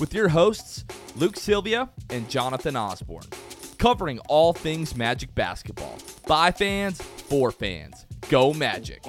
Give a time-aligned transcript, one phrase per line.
[0.00, 0.84] with your hosts,
[1.16, 3.26] Luke Sylvia and Jonathan Osborne,
[3.78, 5.98] covering all things Magic basketball.
[6.26, 8.06] By fans, for fans.
[8.28, 9.04] Go Magic.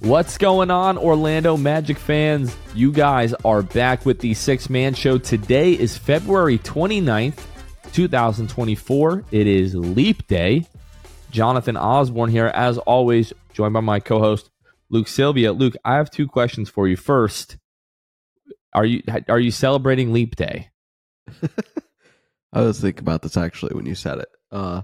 [0.00, 2.56] What's going on, Orlando Magic fans?
[2.74, 5.16] You guys are back with the Six Man Show.
[5.18, 7.38] Today is February 29th,
[7.92, 9.24] 2024.
[9.30, 10.66] It is Leap Day.
[11.30, 14.50] Jonathan Osborne here, as always, joined by my co host,
[14.92, 15.52] Luke Sylvia.
[15.52, 16.96] Luke, I have two questions for you.
[16.96, 17.56] First,
[18.74, 20.68] are you are you celebrating Leap Day?
[22.52, 24.28] I was thinking about this actually when you said it.
[24.52, 24.82] Uh,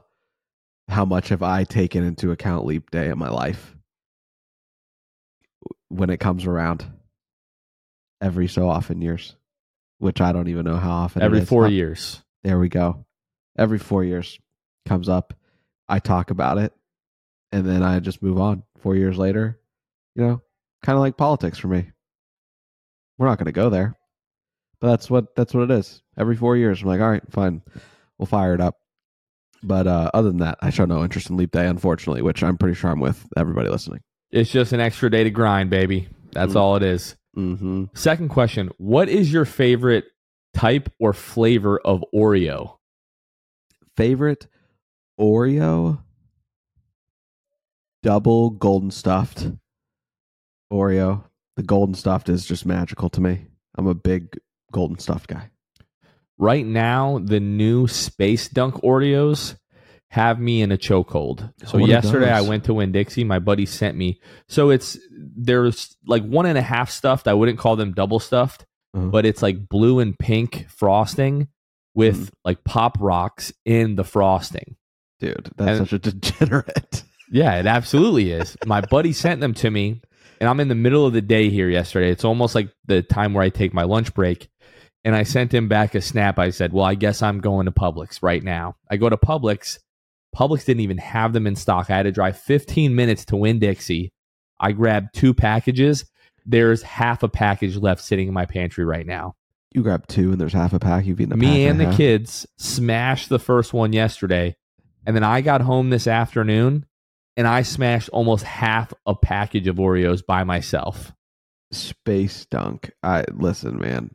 [0.88, 3.76] how much have I taken into account Leap Day in my life
[5.88, 6.86] when it comes around?
[8.20, 9.36] Every so often years,
[9.98, 11.22] which I don't even know how often.
[11.22, 11.48] Every is.
[11.48, 12.20] four years.
[12.42, 13.04] There we go.
[13.56, 14.40] Every four years
[14.86, 15.34] comes up.
[15.88, 16.72] I talk about it,
[17.52, 18.64] and then I just move on.
[18.78, 19.57] Four years later,
[20.18, 20.42] you know,
[20.82, 21.90] kind of like politics for me.
[23.18, 23.96] We're not going to go there,
[24.80, 26.02] but that's what that's what it is.
[26.18, 27.62] Every four years, I'm like, all right, fine,
[28.18, 28.74] we'll fire it up.
[29.62, 32.58] But uh, other than that, I show no interest in Leap Day, unfortunately, which I'm
[32.58, 34.00] pretty sure I'm with everybody listening.
[34.30, 36.08] It's just an extra day to grind, baby.
[36.32, 36.56] That's Mm.
[36.60, 37.14] all it is.
[37.36, 37.84] Mm-hmm.
[37.94, 40.04] Second question What is your favorite
[40.54, 42.76] type or flavor of Oreo?
[43.96, 44.46] Favorite
[45.20, 46.00] Oreo
[48.02, 49.48] double golden stuffed
[50.72, 51.24] Oreo.
[51.56, 53.46] The golden stuffed is just magical to me.
[53.76, 54.38] I'm a big
[54.72, 55.50] golden stuffed guy.
[56.38, 59.56] Right now, the new Space Dunk Oreos
[60.10, 61.52] have me in a chokehold.
[61.66, 63.24] So What yesterday I went to Winn Dixie.
[63.24, 64.20] My buddy sent me.
[64.48, 67.28] So it's there's like one and a half stuffed.
[67.28, 68.64] I wouldn't call them double stuffed,
[68.94, 69.06] Uh-huh.
[69.08, 71.48] but it's like blue and pink frosting
[71.94, 72.30] with Mhm.
[72.44, 74.76] like pop rocks in the frosting.
[75.20, 77.02] Dude, that's And- such a degenerate.
[77.30, 78.56] Yeah, it absolutely is.
[78.64, 80.00] My buddy sent them to me,
[80.40, 82.10] and I'm in the middle of the day here yesterday.
[82.10, 84.48] It's almost like the time where I take my lunch break.
[85.04, 86.38] And I sent him back a snap.
[86.38, 88.76] I said, Well, I guess I'm going to Publix right now.
[88.90, 89.78] I go to Publix.
[90.36, 91.88] Publix didn't even have them in stock.
[91.90, 94.12] I had to drive 15 minutes to Winn Dixie.
[94.60, 96.04] I grabbed two packages.
[96.44, 99.34] There's half a package left sitting in my pantry right now.
[99.72, 101.06] You grab two and there's half a pack.
[101.06, 101.96] You've eaten Me and a the half.
[101.96, 104.56] kids smashed the first one yesterday.
[105.06, 106.84] And then I got home this afternoon
[107.38, 111.12] and I smashed almost half a package of Oreos by myself.
[111.72, 112.90] Space dunk.
[113.02, 114.10] I listen, man.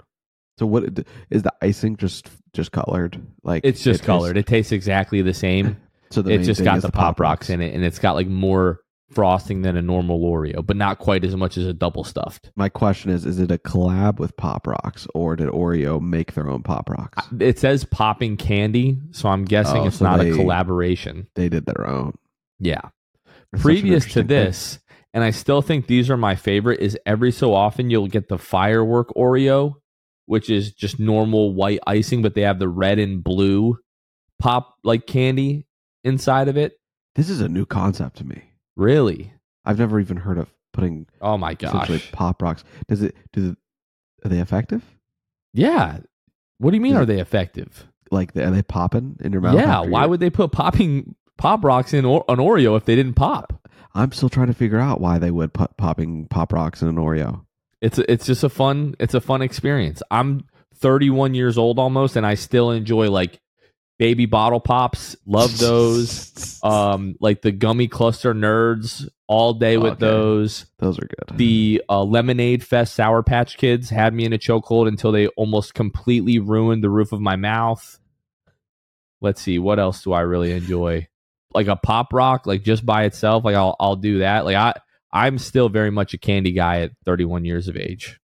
[0.60, 0.84] So what
[1.30, 3.20] is the icing just just colored?
[3.44, 4.38] Like It's it just tastes- colored.
[4.38, 5.78] It tastes exactly the same.
[6.12, 8.82] So the it just got the pop rocks in it and it's got like more
[9.10, 12.52] frosting than a normal Oreo, but not quite as much as a double stuffed.
[12.56, 16.48] My question is: Is it a collab with Pop Rocks, or did Oreo make their
[16.48, 17.26] own Pop Rocks?
[17.40, 21.26] It says popping candy, so I'm guessing Oh, it's so not they- a collaboration.
[21.34, 22.14] They did their own.
[22.60, 22.82] Yeah.
[23.54, 24.46] That's previous to interesting thing.
[24.46, 24.80] this,
[25.14, 28.38] and I still think these are my favorite, is every so often you'll get the
[28.38, 29.76] firework Oreo,
[30.26, 33.78] which is just normal white icing, but they have the red and blue
[34.40, 35.68] pop like candy
[36.04, 36.74] inside of it.
[37.16, 38.42] This is a new concept to me.
[38.76, 39.34] Really?
[39.66, 42.12] I've never even heard of putting Oh my gosh.
[42.12, 42.64] Pop Rocks.
[42.88, 43.16] Does it?
[43.32, 43.58] Do the,
[44.26, 44.84] are they effective?
[45.54, 46.00] Yeah.
[46.58, 47.88] What do you mean Is are they effective?
[48.12, 49.56] Like are they popping in your mouth?
[49.56, 53.14] Yeah, why would they put popping pop rocks in or- an Oreo if they didn't
[53.16, 53.60] pop?
[53.96, 56.96] I'm still trying to figure out why they would put popping Pop Rocks in an
[56.96, 57.46] Oreo.
[57.80, 60.02] It's a, it's just a fun it's a fun experience.
[60.10, 60.48] I'm
[60.78, 63.40] 31 years old almost and I still enjoy like
[64.00, 65.16] baby bottle pops.
[65.28, 66.60] Love those.
[66.64, 70.00] um, like the gummy cluster nerds all day with Okay.
[70.08, 70.66] those.
[70.80, 71.38] Those are good.
[71.38, 75.76] The uh, Lemonade Fest Sour Patch Kids had me in a chokehold until they almost
[75.76, 78.00] completely ruined the roof of my mouth.
[79.22, 81.08] Let's see, what else do I really enjoy?
[81.54, 84.46] Like a pop rock, like just by itself, like I'll I'll do that.
[84.46, 84.74] Like I
[85.12, 88.20] I'm still very much a candy guy at 31 years of age.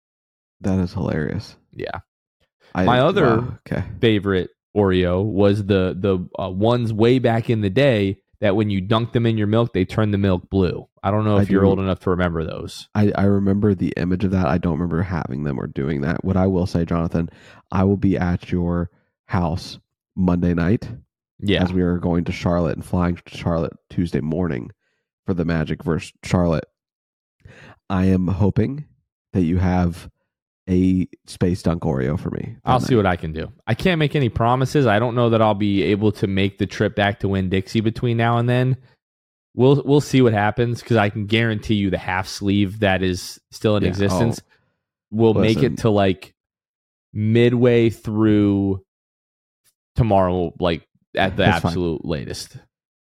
[0.62, 1.56] that is hilarious.
[1.72, 2.00] Yeah.
[2.74, 3.84] I, My other- wow, okay.
[4.02, 8.80] favorite Oreo was the the uh, ones way back in the day that when you
[8.80, 10.88] dunk them in your milk, they turn the milk blue.
[11.04, 11.68] I don't know I if you're do.
[11.68, 12.88] old enough to remember those.
[12.96, 14.46] I, I remember the image of that.
[14.48, 16.24] I don't remember having them or doing that.
[16.24, 17.30] What I will say, Jonathan,
[17.72, 18.90] I will be at your
[19.26, 19.78] house
[20.16, 20.88] Monday night
[21.42, 24.72] Yeah, as we are going to Charlotte and flying to Charlotte Tuesday morning
[25.26, 26.66] for the Magic versus Charlotte.
[27.90, 28.86] I am hoping
[29.34, 30.10] that you have
[30.70, 32.58] a space dunk Oreo for me.
[32.64, 33.52] I'll see what I can do.
[33.66, 34.86] I can't make any promises.
[34.86, 37.82] I don't know that I'll be able to make the trip back to Winn Dixie
[37.82, 38.78] between now and then.
[39.56, 43.40] We'll we'll see what happens because I can guarantee you the half sleeve that is
[43.52, 44.54] still in Yeah, existence oh,
[45.10, 45.74] will make listen.
[45.74, 46.36] it to like
[47.14, 48.84] midway through
[49.96, 51.70] tomorrow, like at the That's fine.
[51.72, 52.58] absolute latest.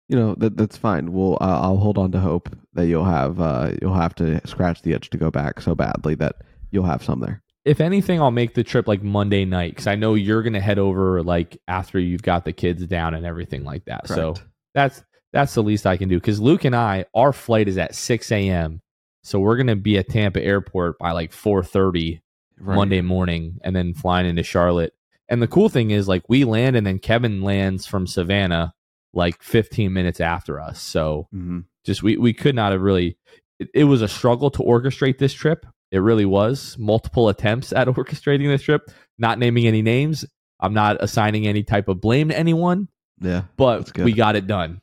[0.08, 1.12] You know that that's fine.
[1.12, 4.82] We'll uh, I'll hold on to hope that you'll have uh, you'll have to scratch
[4.82, 6.36] the itch to go back so badly that
[6.70, 7.42] you'll have some there.
[7.64, 10.78] if anything, I'll make the trip like Monday night because I know you're gonna head
[10.78, 14.06] over like after you've got the kids down and everything like that.
[14.06, 14.34] So
[14.74, 17.96] that's that's the least I can do because Luke and I, our flight is at
[17.96, 18.80] six a.m.
[19.24, 22.22] So we're gonna be at Tampa Airport by like four thirty
[22.58, 22.74] Right.
[22.76, 24.94] Monday morning, and then flying into Charlotte.
[25.28, 28.74] And the cool thing is, like, we land and then Kevin lands from Savannah
[29.12, 30.80] like 15 minutes after us.
[30.80, 31.64] So Mhm.
[31.84, 33.16] just we we could not have really
[33.58, 37.86] it, it was a struggle to orchestrate this trip it really was multiple attempts at
[37.88, 38.82] orchestrating this trip
[39.18, 40.24] not naming any names
[40.60, 42.88] i'm not assigning any type of blame to anyone
[43.20, 43.44] Yeah.
[43.56, 44.80] but we got it done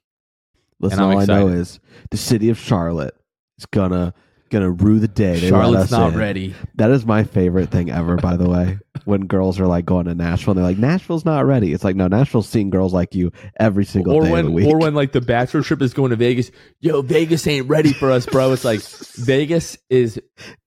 [0.80, 1.80] Listen, all I know is
[2.10, 3.14] the city of Charlotte
[3.60, 4.14] is gonna
[4.54, 5.36] gonna rue the day.
[5.40, 6.20] They let charlotte's us not in.
[6.20, 8.80] ready That is my favorite thing ever, by the way.
[9.06, 11.74] When girls are like going to Nashville and they're like, Nashville's not ready.
[11.74, 14.52] It's like, no, Nashville's seeing girls like you every single or day of when the
[14.52, 14.68] week.
[14.68, 18.10] or when like the bachelor trip is going to vegas yo vegas ain't ready for
[18.12, 18.80] us bro it's like
[19.18, 20.22] vegas is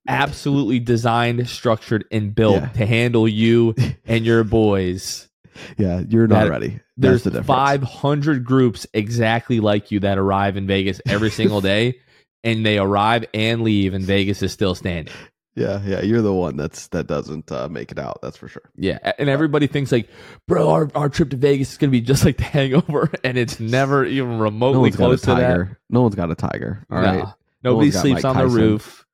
[0.09, 2.69] absolutely designed structured and built Yeah.
[2.69, 3.75] to handle you
[4.07, 5.29] and your boys
[5.79, 6.81] yeah, you're not that- ready.
[6.99, 7.47] there's the difference.
[7.47, 12.01] 500 groups exactly like you that arrive in Vegas every single day
[12.45, 15.13] and they arrive and leave and Vegas is still standing.
[15.55, 18.19] Yeah, yeah, you're the one that's that doesn't uh, make it out.
[18.21, 18.71] That's for sure.
[18.77, 20.11] Yeah, and everybody thinks like,
[20.47, 23.39] "Bro, our, our trip to Vegas is going to be just like the hangover." And
[23.39, 25.35] it's never even remotely a close to that.
[25.37, 25.81] tiger.
[25.89, 26.85] No one's got a tiger.
[26.91, 27.11] All Nah.
[27.11, 27.35] right.
[27.63, 29.07] Nobody one's sleeps on the roof.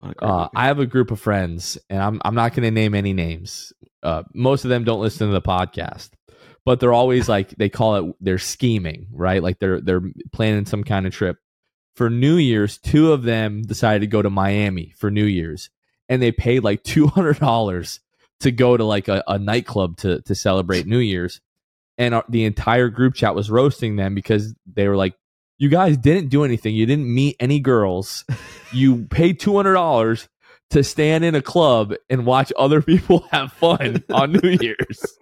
[0.00, 0.48] What a great Uh.
[0.54, 3.72] I have a group of friends, and I'm I'm not going to name any names.
[4.02, 6.10] Uh, most of them don't listen to the podcast,
[6.66, 9.42] but they're always like they call it they're scheming, right?
[9.42, 10.02] Like they're they're
[10.32, 11.38] planning some kind of trip.
[11.94, 15.70] For New Year's, two of them decided to go to Miami for New Year's,
[16.08, 18.00] and they paid like two hundred dollars
[18.40, 21.40] to go to like a, a nightclub to to celebrate New Year's,
[21.98, 25.14] and our, the entire group chat was roasting them because they were like,
[25.58, 26.74] "You guys didn't do anything.
[26.74, 28.24] You didn't meet any girls.
[28.72, 30.28] You paid two hundred dollars."
[30.74, 35.18] To stand in a club and watch other people have fun on New Year's,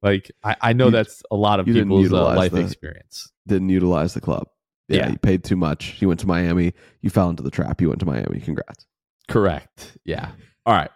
[0.00, 3.32] like I, I know You- that's a lot of people's uh, life the- experience.
[3.48, 4.46] Didn't utilize the club.
[4.88, 5.10] Yeah, Yeah.
[5.10, 6.00] you paid too much.
[6.00, 6.72] You went to Miami.
[7.00, 7.80] You fell into the trap.
[7.80, 8.40] You went to Miami.
[8.40, 8.86] Congrats.
[9.28, 9.96] Correct.
[10.04, 10.30] Yeah.
[10.64, 10.90] All right.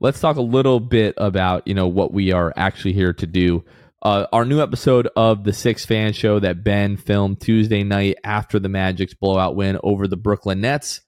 [0.00, 3.64] Let's talk a little bit about you know what we are actually here to do.
[4.02, 8.58] Uh, our new episode of the Six Fan Show that Ben filmed Tuesday night after
[8.58, 11.00] the Magic's blowout win over the Brooklyn Nets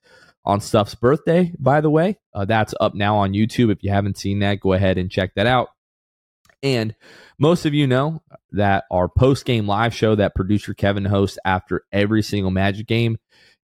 [0.46, 1.52] on Stuff's birthday.
[1.58, 3.70] By the way, uh, that's up now on YouTube.
[3.70, 5.68] If you haven't seen that, go ahead and check that out.
[6.66, 6.96] And
[7.38, 11.84] most of you know that our post game live show that producer Kevin hosts after
[11.92, 13.18] every single Magic game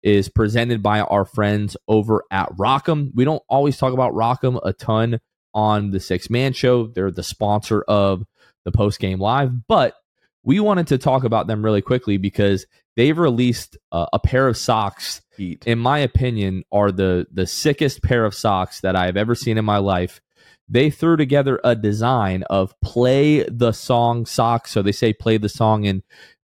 [0.03, 3.11] is presented by our friends over at Rock'em.
[3.15, 5.19] We don't always talk about Rock'em a ton
[5.53, 6.87] on the Six Man Show.
[6.87, 8.23] They're the sponsor of
[8.65, 9.95] the post game live, but
[10.43, 14.57] we wanted to talk about them really quickly because they've released uh, a pair of
[14.57, 15.21] socks.
[15.37, 15.65] Heat.
[15.65, 19.65] In my opinion, are the the sickest pair of socks that I've ever seen in
[19.65, 20.21] my life.
[20.71, 24.71] They threw together a design of play the song socks.
[24.71, 26.01] So they say play the song in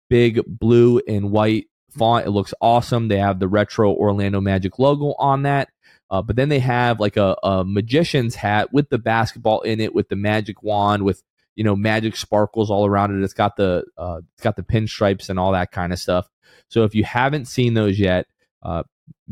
[0.09, 2.25] big blue and white font.
[2.25, 3.07] It looks awesome.
[3.07, 5.69] They have the retro Orlando Magic logo on that.
[6.09, 9.93] Uh, but then they have like a, a magician's hat with the basketball in it,
[9.93, 11.21] with the magic wand, with
[11.55, 13.23] you know magic sparkles all around it.
[13.23, 16.27] It's got the uh, it's got the pinstripes and all that kind of stuff.
[16.67, 18.25] So if you haven't seen those yet,
[18.63, 18.83] uh,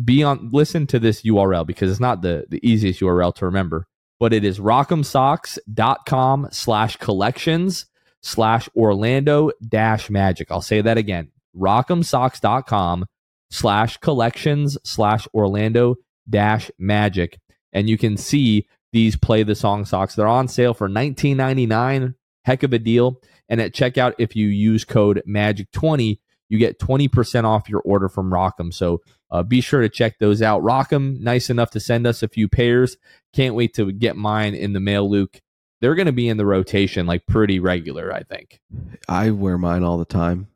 [0.03, 3.87] be on listen to this URL because it's not the the easiest URL to remember,
[4.23, 7.87] but it is rock'emsocks.com slash collections.
[8.21, 10.49] slash Orlando dash magic.
[10.49, 11.29] I'll say that again.
[11.53, 13.03] Rock'emsocks.com
[13.51, 15.97] slash collections slash Orlando
[16.29, 17.37] dash magic.
[17.73, 20.15] And you can see these play the song socks.
[20.15, 22.15] They're on sale for $19.99.
[22.45, 23.19] Heck of a deal.
[23.49, 28.31] And at checkout, if you use code MAGIC20, you get 20% off your order from
[28.31, 28.73] Rock'em.
[28.73, 29.01] So
[29.33, 30.61] uh, be sure to check those out.
[30.61, 32.97] Rock'em, nice enough to send us a few pairs.
[33.33, 35.41] Can't wait to get mine in the mail, Luke.
[35.81, 38.61] They're going to be in the rotation like pretty regular, I think.
[39.09, 40.47] I wear mine all the time.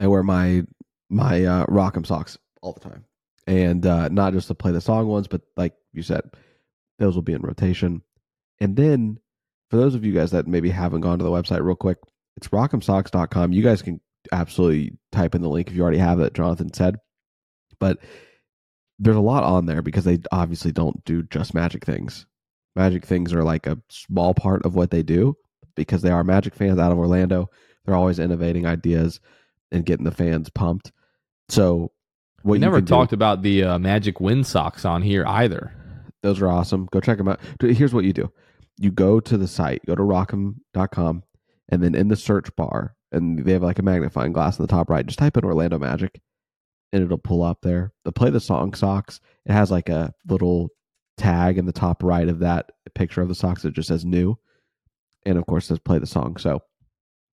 [0.00, 0.64] I wear my
[1.08, 3.04] my uh, Rock'em socks all the time,
[3.46, 6.22] and uh, not just to play the song ones, but like you said,
[6.98, 8.02] those will be in rotation.
[8.60, 9.18] And then
[9.70, 11.98] for those of you guys that maybe haven't gone to the website real quick,
[12.36, 13.52] it's rock'emsocks.com.
[13.52, 14.00] You guys can
[14.32, 16.96] absolutely type in the link if you already have it, Jonathan said.
[17.84, 17.98] But
[18.98, 22.24] there's a lot on there because they obviously don't do just magic things.
[22.74, 25.36] Magic things are like a small part of what they do
[25.74, 27.50] because they are magic fans out of Orlando.
[27.84, 29.20] They're always innovating ideas
[29.70, 30.92] and getting the fans pumped.
[31.50, 31.92] So
[32.40, 35.70] what we never talked do, about the uh, Magic wind socks on here either.
[36.22, 36.88] Those are awesome.
[36.90, 37.40] Go check them out.
[37.60, 38.32] Here's what you do:
[38.78, 41.22] you go to the site, go to rock'em.com,
[41.68, 44.72] and then in the search bar, and they have like a magnifying glass in the
[44.72, 45.04] top right.
[45.04, 46.18] Just type in Orlando Magic,
[46.94, 47.92] and it'll pull up there.
[48.04, 49.20] The play the song socks.
[49.44, 50.70] It has like a little
[51.16, 54.38] tag in the top right of that picture of the socks that just says new,
[55.26, 56.36] and of course says play the song.
[56.36, 56.62] So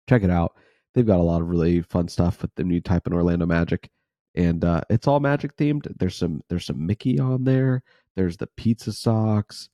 [0.08, 0.56] check it out.
[0.94, 3.90] They've got a lot of really fun stuff with the new type in Orlando Magic,
[4.36, 5.92] and uh, it's all Magic themed.
[5.98, 7.82] There's some there's some Mickey on there.
[8.16, 9.70] There's the pizza socks.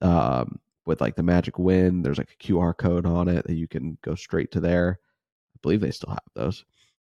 [0.00, 2.02] Um, with like the magic win.
[2.02, 4.98] There's like a QR code on it that you can go straight to there.
[5.54, 6.64] I believe they still have those.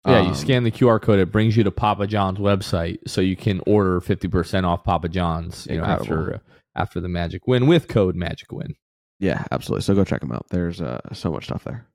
[0.07, 3.21] Yeah, um, you scan the QR code, it brings you to Papa John's website, so
[3.21, 5.67] you can order fifty percent off Papa John's.
[5.69, 6.07] You incredible.
[6.07, 6.43] know, after
[6.77, 8.75] after the Magic Win with code Magic Win.
[9.19, 9.83] Yeah, absolutely.
[9.83, 10.47] So go check them out.
[10.51, 11.87] There's uh, so much stuff there.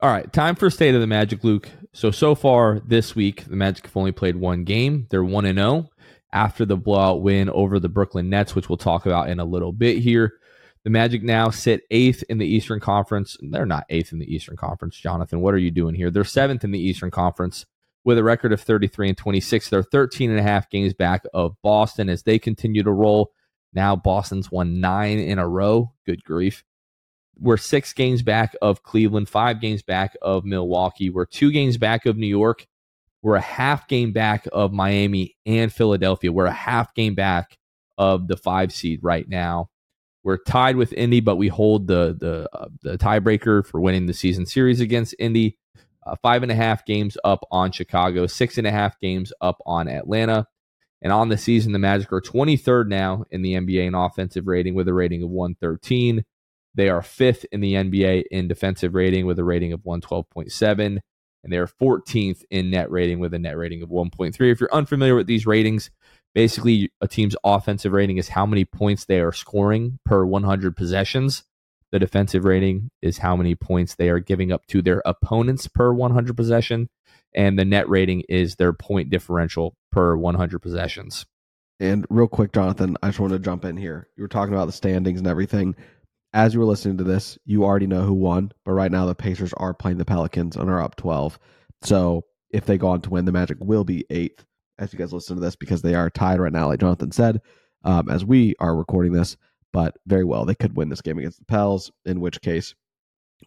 [0.00, 1.68] All right, time for state of the Magic, Luke.
[1.92, 5.06] So so far this week, the Magic have only played one game.
[5.10, 5.90] They're one and zero oh
[6.32, 9.72] after the blowout win over the Brooklyn Nets, which we'll talk about in a little
[9.72, 10.34] bit here.
[10.86, 13.36] The Magic now sit eighth in the Eastern Conference.
[13.42, 15.40] They're not eighth in the Eastern Conference, Jonathan.
[15.40, 16.12] What are you doing here?
[16.12, 17.66] They're seventh in the Eastern Conference
[18.04, 19.68] with a record of 33 and 26.
[19.68, 23.32] They're 13 and a half games back of Boston as they continue to roll.
[23.72, 25.90] Now Boston's won nine in a row.
[26.06, 26.62] Good grief.
[27.36, 31.10] We're six games back of Cleveland, five games back of Milwaukee.
[31.10, 32.64] We're two games back of New York.
[33.22, 36.30] We're a half game back of Miami and Philadelphia.
[36.30, 37.58] We're a half game back
[37.98, 39.68] of the five seed right now.
[40.26, 44.12] We're tied with Indy, but we hold the the uh, the tiebreaker for winning the
[44.12, 45.56] season series against Indy.
[46.04, 49.58] Uh, five and a half games up on Chicago, six and a half games up
[49.64, 50.48] on Atlanta.
[51.00, 54.74] And on the season, the Magic are 23rd now in the NBA in offensive rating
[54.74, 56.24] with a rating of 113.
[56.74, 60.98] They are fifth in the NBA in defensive rating with a rating of 112.7.
[61.44, 64.50] And they are 14th in net rating with a net rating of 1.3.
[64.50, 65.92] If you're unfamiliar with these ratings,
[66.36, 71.44] Basically, a team's offensive rating is how many points they are scoring per 100 possessions.
[71.92, 75.94] The defensive rating is how many points they are giving up to their opponents per
[75.94, 76.90] 100 possession.
[77.34, 81.24] And the net rating is their point differential per 100 possessions.
[81.80, 84.06] And real quick, Jonathan, I just want to jump in here.
[84.14, 85.74] You were talking about the standings and everything.
[86.34, 89.14] As you were listening to this, you already know who won, but right now the
[89.14, 91.38] Pacers are playing the Pelicans and are up 12.
[91.80, 94.44] So if they go on to win, the Magic will be eighth
[94.78, 97.40] as you guys listen to this because they are tied right now, like Jonathan said,
[97.84, 99.36] um, as we are recording this.
[99.72, 102.74] But very well, they could win this game against the Pels, in which case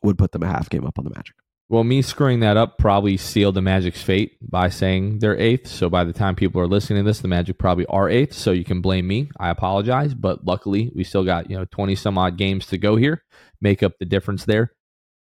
[0.03, 1.35] would put them a half game up on the Magic.
[1.69, 5.67] Well, me screwing that up probably sealed the Magic's fate by saying they're eighth.
[5.67, 8.33] So by the time people are listening to this, the Magic probably are eighth.
[8.33, 9.29] So you can blame me.
[9.39, 12.95] I apologize, but luckily we still got you know twenty some odd games to go
[12.95, 13.23] here,
[13.61, 14.73] make up the difference there.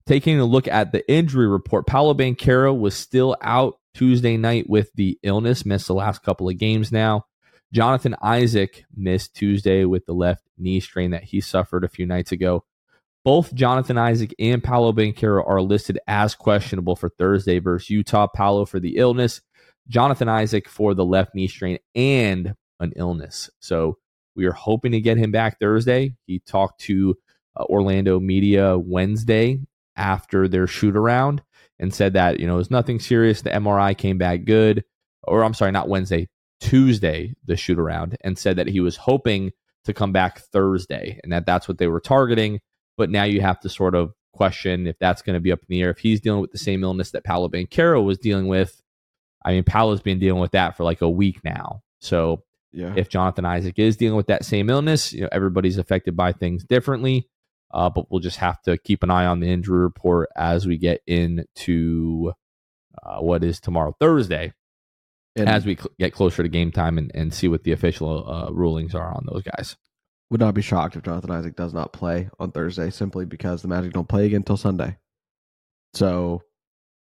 [0.05, 4.91] Taking a look at the injury report, Paolo Banchero was still out Tuesday night with
[4.95, 7.25] the illness, missed the last couple of games now.
[7.71, 12.31] Jonathan Isaac missed Tuesday with the left knee strain that he suffered a few nights
[12.31, 12.65] ago.
[13.23, 18.27] Both Jonathan Isaac and Paolo Banchero are listed as questionable for Thursday versus Utah.
[18.27, 19.41] Paolo for the illness,
[19.87, 23.49] Jonathan Isaac for the left knee strain and an illness.
[23.59, 23.97] So
[24.35, 26.15] we are hoping to get him back Thursday.
[26.27, 27.17] He talked to
[27.55, 29.59] uh, Orlando media Wednesday
[29.95, 31.41] after their shoot around
[31.79, 33.41] and said that, you know, it was nothing serious.
[33.41, 34.83] The MRI came back good.
[35.23, 36.27] Or I'm sorry, not Wednesday,
[36.59, 39.51] Tuesday, the shoot around, and said that he was hoping
[39.85, 42.59] to come back Thursday and that that's what they were targeting.
[42.97, 45.67] But now you have to sort of question if that's going to be up in
[45.69, 45.89] the air.
[45.89, 48.81] If he's dealing with the same illness that Paolo Banchero was dealing with,
[49.43, 51.81] I mean, Paolo's been dealing with that for like a week now.
[51.99, 52.93] So yeah.
[52.95, 56.63] if Jonathan Isaac is dealing with that same illness, you know, everybody's affected by things
[56.63, 57.27] differently.
[57.75, 60.77] Uh, but we'll just have to keep an eye on the injury report as we
[60.77, 62.31] get into
[63.03, 64.53] uh, what is tomorrow, Thursday,
[65.35, 68.27] And as we cl- get closer to game time and, and see what the official
[68.31, 69.75] uh, rulings are on those guys.
[70.29, 73.67] would not be shocked if Jonathan Isaac does not play on Thursday simply because the
[73.67, 74.95] Magic don't play again until Sunday.
[75.93, 76.43] So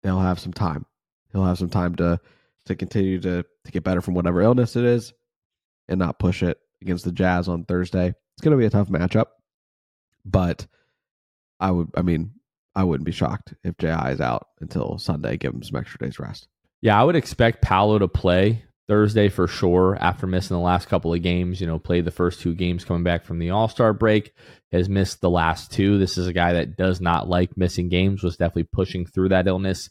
[0.04, 0.86] they'll have some time.
[1.32, 2.20] He'll have some time to
[2.66, 5.12] to continue to to get better from whatever illness it is
[5.88, 8.08] and not push it against the Jazz on Thursday.
[8.08, 9.26] It's going to be a tough matchup,
[10.24, 10.66] but
[11.58, 12.32] I would I mean,
[12.74, 16.18] I wouldn't be shocked if JI is out until Sunday, give him some extra days
[16.18, 16.48] rest.
[16.82, 21.12] Yeah, I would expect Paolo to play Thursday for sure after missing the last couple
[21.12, 21.60] of games.
[21.60, 24.32] You know, played the first two games coming back from the All Star break,
[24.72, 25.98] has missed the last two.
[25.98, 29.46] This is a guy that does not like missing games, was definitely pushing through that
[29.46, 29.90] illness.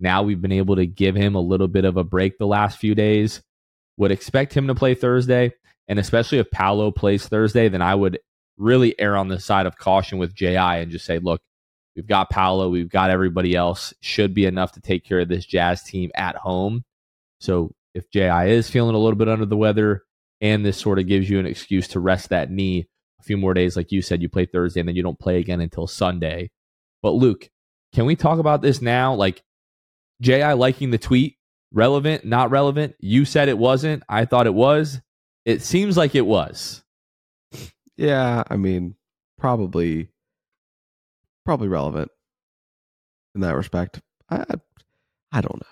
[0.00, 2.78] Now we've been able to give him a little bit of a break the last
[2.78, 3.42] few days.
[3.98, 5.52] Would expect him to play Thursday.
[5.86, 8.18] And especially if Paolo plays Thursday, then I would
[8.60, 11.40] really err on the side of caution with JI and just say, look,
[11.96, 13.92] we've got Paolo, we've got everybody else.
[14.00, 16.84] Should be enough to take care of this Jazz team at home.
[17.40, 20.02] So if JI is feeling a little bit under the weather,
[20.40, 22.88] and this sort of gives you an excuse to rest that knee
[23.18, 25.38] a few more days, like you said, you play Thursday and then you don't play
[25.38, 26.50] again until Sunday.
[27.02, 27.50] But Luke,
[27.94, 29.14] can we talk about this now?
[29.14, 29.42] Like
[30.20, 31.36] JI liking the tweet,
[31.72, 32.94] relevant, not relevant?
[33.00, 34.02] You said it wasn't.
[34.08, 35.00] I thought it was.
[35.44, 36.82] It seems like it was.
[38.00, 38.94] Yeah, I mean,
[39.38, 40.08] probably
[41.44, 42.10] probably relevant
[43.34, 44.00] in that respect.
[44.30, 44.44] I
[45.32, 45.66] I don't know.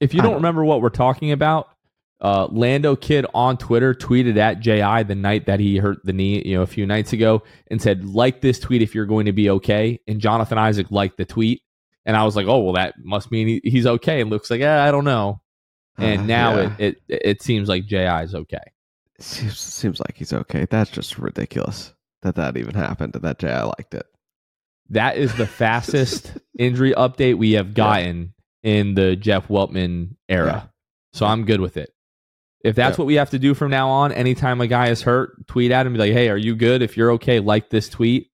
[0.00, 1.68] If you don't don't- remember what we're talking about,
[2.20, 6.42] uh, Lando Kid on Twitter tweeted at JI the night that he hurt the knee,
[6.46, 9.32] you know, a few nights ago, and said, "Like this tweet if you're going to
[9.32, 11.62] be okay." And Jonathan Isaac liked the tweet,
[12.04, 14.60] and I was like, "Oh, well, that must mean he, he's okay." And looks like,
[14.60, 15.40] "Yeah, I don't know."
[15.98, 16.76] And Uh, now yeah.
[16.78, 18.58] it, it it seems like JI is okay.
[19.22, 20.66] Seems seems like he's okay.
[20.68, 24.06] That's just ridiculous that that even happened that JI liked it.
[24.90, 30.46] That is the fastest injury update we have gotten in the Jeff Weltman era.
[30.46, 30.62] Yeah.
[31.18, 31.92] So I'm good with it.
[32.64, 33.02] If that's Yeah.
[33.02, 35.84] what we have to do from now on, anytime a guy is hurt, tweet at
[35.86, 36.80] him, be like, hey, are you good?
[36.82, 38.28] If you're okay, like this tweet.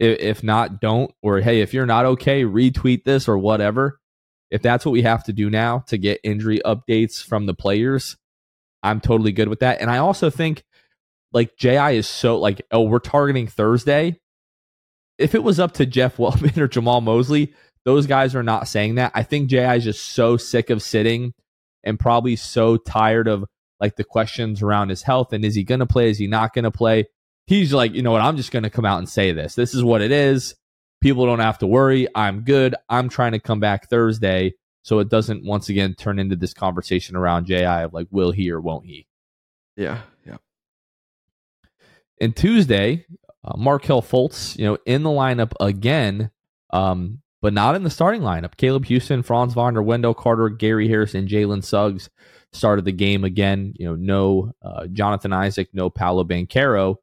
[0.00, 1.12] If not, don't.
[1.22, 3.98] Or hey, if you're not okay, retweet this or whatever.
[4.50, 8.16] If that's what we have to do now to get injury updates from the players,
[8.82, 9.80] I'm totally good with that.
[9.80, 10.64] And I also think
[11.32, 14.18] like JI is so like, oh, we're targeting Thursday.
[15.18, 18.96] If it was up to Jeff Weltman or Jamahl Mosley, those guys are not saying
[18.96, 19.12] that.
[19.14, 21.32] I think JI is just so sick of sitting
[21.84, 23.44] and probably so tired of
[23.80, 26.10] like the questions around his health and is he going to play?
[26.10, 27.06] Is he not going to play?
[27.46, 28.20] He's like, you know what?
[28.20, 29.54] I'm just going to come out and say this.
[29.54, 30.54] This is what it is.
[31.00, 32.08] People don't have to worry.
[32.14, 32.74] I'm good.
[32.88, 34.54] I'm trying to come back Thursday
[34.88, 38.50] so it doesn't once again turn into this conversation around JI of like, will he
[38.50, 39.06] or won't he?
[39.76, 40.38] Yeah, yeah.
[42.22, 43.04] And Tuesday,
[43.44, 46.30] uh, Markelle Fultz, you know, in the lineup again,
[46.70, 48.56] um, but not in the starting lineup.
[48.56, 52.08] Caleb Houstan, Franz Wagner, Wendell Carter, Gary Harris, and Jalen Suggs
[52.54, 53.74] started the game again.
[53.76, 56.96] You know, no uh, Jonathan Isaac, no Paolo Banchero.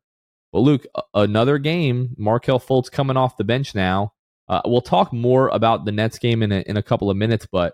[0.51, 2.15] But Luke, another game.
[2.17, 4.13] Markelle Fultz coming off the bench now.
[4.47, 7.47] Uh, we'll talk more about the Nets game in a, in a couple of minutes,
[7.51, 7.73] but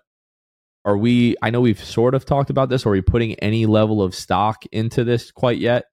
[0.86, 1.36] are we?
[1.42, 2.86] I know we've sort of talked about this.
[2.86, 5.86] Are we putting any level of stock into this quite yet?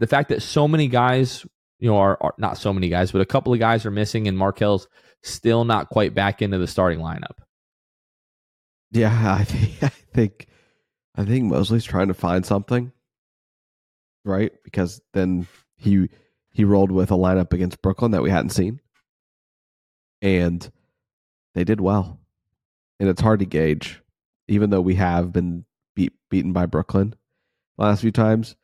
[0.00, 1.46] the fact that so many guys,
[1.78, 4.28] you know, are, are not so many guys, but a couple of guys are missing,
[4.28, 4.88] and Markelle's
[5.22, 7.38] still not quite back into the starting lineup.
[8.90, 10.46] Yeah, I think I think
[11.16, 12.92] I think Mosley's trying to find something.
[14.24, 14.52] Right?
[14.64, 16.08] Because then he
[16.50, 18.80] he rolled with a lineup against Brooklyn that we hadn't seen.
[20.22, 20.70] And
[21.54, 22.20] they did well.
[23.00, 24.00] And it's hard to gauge,
[24.48, 27.14] even though we have been beat, beaten by Brooklyn
[27.76, 28.56] last few times.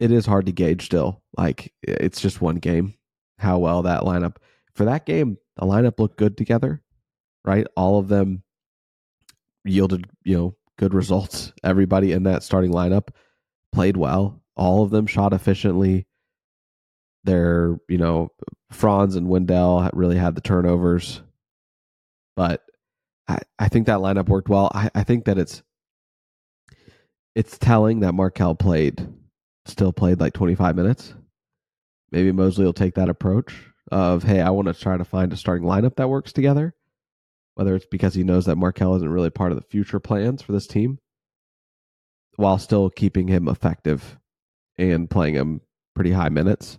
[0.00, 1.22] It is hard to gauge still.
[1.36, 2.94] Like it's just one game.
[3.38, 4.36] How well that lineup
[4.74, 6.82] for that game, the lineup looked good together,
[7.44, 7.66] right?
[7.76, 8.42] All of them
[9.64, 11.52] yielded, you know, good results.
[11.62, 13.08] Everybody in that starting lineup
[13.72, 14.42] played well.
[14.56, 16.06] All of them shot efficiently.
[17.24, 18.30] They're, you know,
[18.74, 21.22] Franz and Wendell really had the turnovers.
[22.36, 22.62] But
[23.28, 24.70] I, I think that lineup worked well.
[24.74, 25.62] I, I think that it's
[27.34, 29.06] it's telling that Markelle played
[29.66, 31.14] still played like 25 minutes.
[32.10, 33.54] Maybe Mosley will take that approach
[33.90, 36.74] of, hey, I want to try to find a starting lineup that works together
[37.54, 40.52] whether it's because he knows that Markelle isn't really part of the future plans for
[40.52, 40.98] this team,
[42.36, 44.18] while still keeping him effective
[44.76, 45.60] and playing him
[45.94, 46.78] pretty high minutes,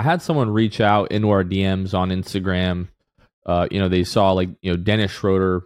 [0.00, 2.88] I had someone reach out into our DMs on Instagram.
[3.44, 5.62] Uh, you know, they saw like you know Dennis Schroeder,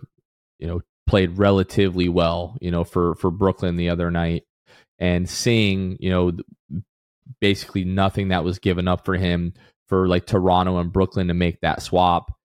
[0.59, 4.43] you know, played relatively well, you know, for for Brooklyn the other night,
[4.99, 6.33] and seeing you know
[7.41, 9.55] basically nothing that was given up for him
[9.87, 12.37] for like Toronto and Brooklyn to make that swap.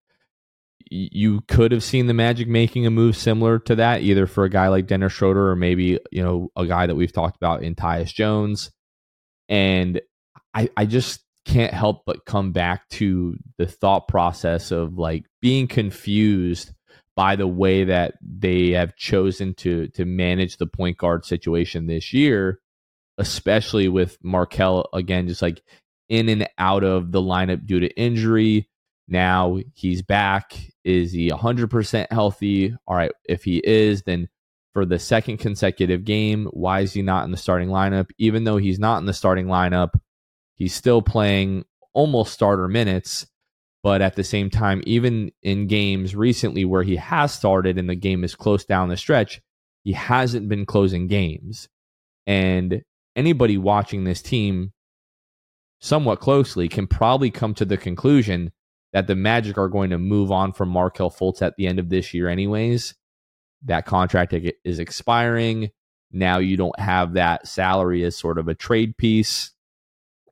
[0.91, 4.49] You could have seen the Magic making a move similar to that, either for a
[4.49, 7.73] guy like Dennis Schroeder or maybe you know a guy that we've talked about in
[7.73, 8.69] Tyus Jones,
[9.47, 9.99] and
[10.53, 15.67] I I just can't help but come back to the thought process of like being
[15.67, 16.71] confused
[17.15, 22.13] by the way that they have chosen to to manage the point guard situation this
[22.13, 22.59] year,
[23.17, 25.63] especially with Markelle again just like
[26.07, 28.69] in and out of the lineup due to injury.
[29.07, 30.55] Now he's back.
[30.83, 32.75] Is he 100% healthy?
[32.87, 34.29] All right, if he is, then
[34.73, 38.11] for the second consecutive game, why is he not in the starting lineup?
[38.19, 39.99] Even though he's not in the starting lineup,
[40.59, 43.25] He's still playing almost starter minutes,
[43.81, 47.95] but at the same time, even in games recently where he has started and the
[47.95, 49.41] game is close down the stretch,
[49.83, 51.69] he hasn't been closing games.
[52.27, 52.83] And
[53.15, 54.73] anybody watching this team
[55.79, 58.51] somewhat closely can probably come to the conclusion
[58.91, 61.87] that the Magic are going to move on from Markelle Fultz at the end of
[61.87, 62.95] this year, anyways.
[63.63, 64.33] That contract
[64.65, 65.69] is expiring.
[66.11, 69.51] Now you don't have that salary as sort of a trade piece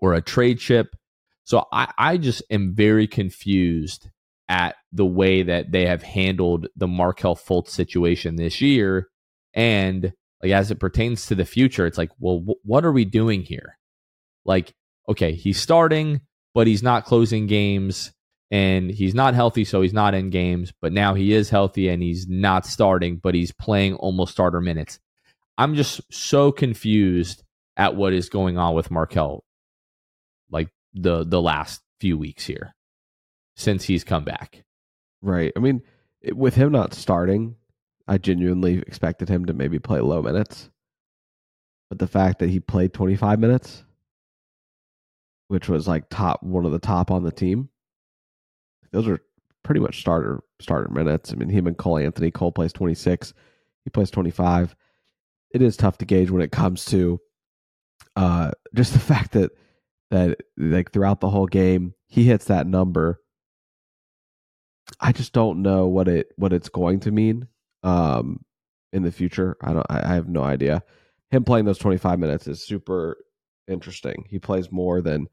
[0.01, 0.95] or a trade chip.
[1.43, 4.09] So I, I just am very confused
[4.49, 9.07] at the way that they have handled the Markelle Fultz situation this year.
[9.53, 13.05] And like as it pertains to the future, it's like, well, w- what are we
[13.05, 13.77] doing here?
[14.45, 14.73] Like,
[15.09, 16.21] okay, he's starting,
[16.53, 18.11] but he's not closing games
[18.49, 22.01] and he's not healthy, so he's not in games, but now he is healthy and
[22.01, 24.99] he's not starting, but he's playing almost starter minutes.
[25.57, 27.43] I'm just so confused
[27.75, 29.46] at what is going on with Markelle like
[30.93, 32.73] the the last few weeks here
[33.55, 34.63] since he's come back.
[35.21, 35.51] Right.
[35.55, 35.81] I mean,
[36.33, 37.55] with him not starting,
[38.07, 40.69] I genuinely expected him to maybe play low minutes.
[41.89, 43.83] But the fact that he played 25 minutes,
[45.47, 47.69] which was like top one of the top on the team,
[48.91, 49.19] those are
[49.63, 51.31] pretty much starter starter minutes.
[51.31, 52.31] I mean, him and Cole Anthony.
[52.31, 53.33] Cole plays 26,
[53.83, 54.75] he plays 25.
[55.51, 57.19] It is tough to gauge when it comes to
[58.15, 59.51] uh, just the fact that
[60.11, 63.19] that like throughout the whole game he hits that number
[64.99, 67.47] i just don't know what it what it's going to mean
[67.83, 68.39] um
[68.93, 70.81] in the future i don't i, have no idea
[71.29, 73.17] him playing those 25 minutes is super
[73.67, 75.27] interesting he plays more than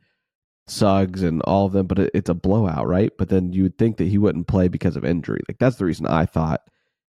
[0.67, 3.13] Suggs and all of them, but it, it's a blowout, right?
[3.19, 5.41] But then you would think that he wouldn't play because of injury.
[5.49, 6.63] Like that's the reason I thought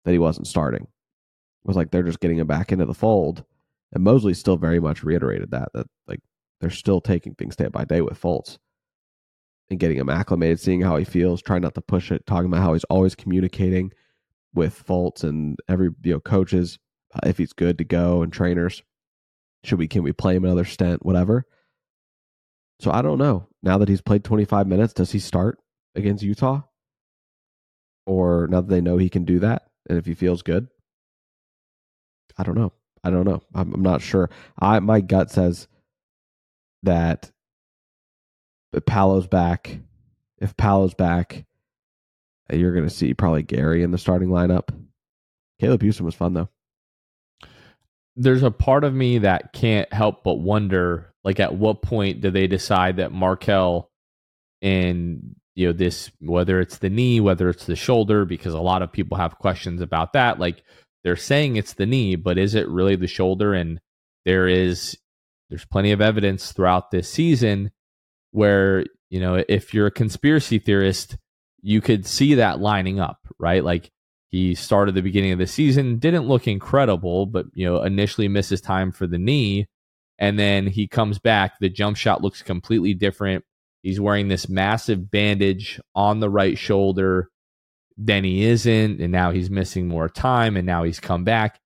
[0.04, 0.82] that he wasn't starting.
[0.82, 0.88] It
[1.66, 3.44] was like they're just getting him back into the fold,
[3.92, 6.20] and Mosley still very much reiterated that that like
[6.60, 8.58] they're still taking things day by day with Fultz
[9.70, 12.62] and getting him acclimated, seeing how he feels, trying not to push it, talking about
[12.62, 13.92] how he's always communicating
[14.52, 16.78] with Fultz and every you know coaches
[17.14, 18.82] uh, if he's good to go and trainers.
[19.64, 21.44] Should we can we play him another stint, whatever.
[22.80, 23.46] So I don't know.
[23.62, 25.58] Now that he's played 25 minutes, does he start
[25.94, 26.62] against Utah?
[28.06, 30.68] Or now that they know he can do that, and if he feels good,
[32.38, 32.72] I don't know.
[33.04, 33.42] I don't know.
[33.54, 34.30] I'm, I'm not sure.
[34.58, 35.68] I my gut says
[36.82, 37.30] that
[38.72, 39.78] if Paolo's back,
[40.38, 41.44] if Paolo's back,
[42.52, 44.68] you're going to see probably Gary in the starting lineup.
[45.60, 46.48] Caleb Houstan was fun though.
[48.16, 52.30] There's a part of me that can't help but wonder, like, at what point do
[52.30, 53.90] they decide that Markelle
[54.62, 58.82] and you know this, whether it's the knee, whether it's the shoulder, because a lot
[58.82, 60.38] of people have questions about that.
[60.38, 60.62] Like,
[61.04, 63.54] they're saying it's the knee, but is it really the shoulder?
[63.54, 63.80] And
[64.24, 64.98] there is
[65.50, 67.70] there's plenty of evidence throughout this season
[68.30, 71.18] where you know if you're a conspiracy theorist
[71.62, 73.64] you could see that lining up right?
[73.64, 73.90] Like
[74.28, 78.60] he started the beginning of the season didn't look incredible but you know initially misses
[78.60, 79.66] time for the knee
[80.18, 81.58] and then he comes back.
[81.58, 83.42] The jump shot looks completely different.
[83.82, 87.30] He's wearing this massive bandage on the right shoulder.
[87.96, 91.58] Then he isn't and now he's missing more time and now he's come back.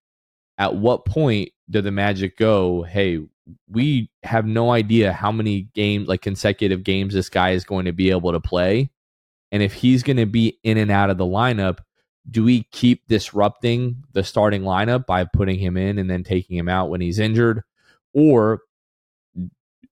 [0.57, 3.21] At what point do the magic go hey
[3.69, 7.93] we have no idea how many games, like consecutive games, this guy is going to
[7.93, 8.91] be able to play.
[9.53, 11.79] And if he's going to be in and out of the lineup,
[12.29, 16.69] do we keep disrupting the starting lineup by putting him in and then taking him
[16.69, 17.63] out when he's injured?
[18.15, 18.63] Or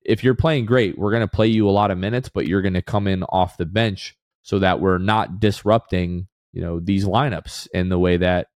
[0.05, 2.63] if you're playing great, we're going to play you a lot of minutes, but you're
[2.63, 7.05] going to come in off the bench so that we're not disrupting, you know, these
[7.05, 8.49] lineups in the way that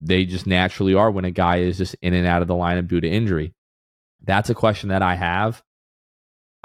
[0.00, 2.88] they just naturally are when a guy is just in and out of the lineup
[2.88, 3.54] due to injury.
[4.24, 5.62] That's a question that I have.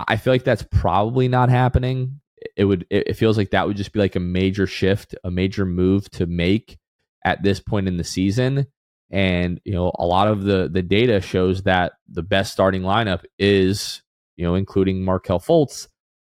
[0.07, 2.21] I feel like that's probably not happening.
[2.55, 5.65] It would it feels like that would just be like a major shift, a major
[5.65, 6.79] move to make
[7.23, 8.65] at this point in the season.
[9.11, 13.23] And you know, a lot of the the data shows that the best starting lineup
[13.37, 14.01] is,
[14.37, 15.87] you know, including Markelle Fultz.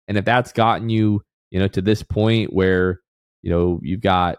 [0.08, 3.00] And if that's gotten you, you know, to this point where,
[3.40, 4.38] you know, you've got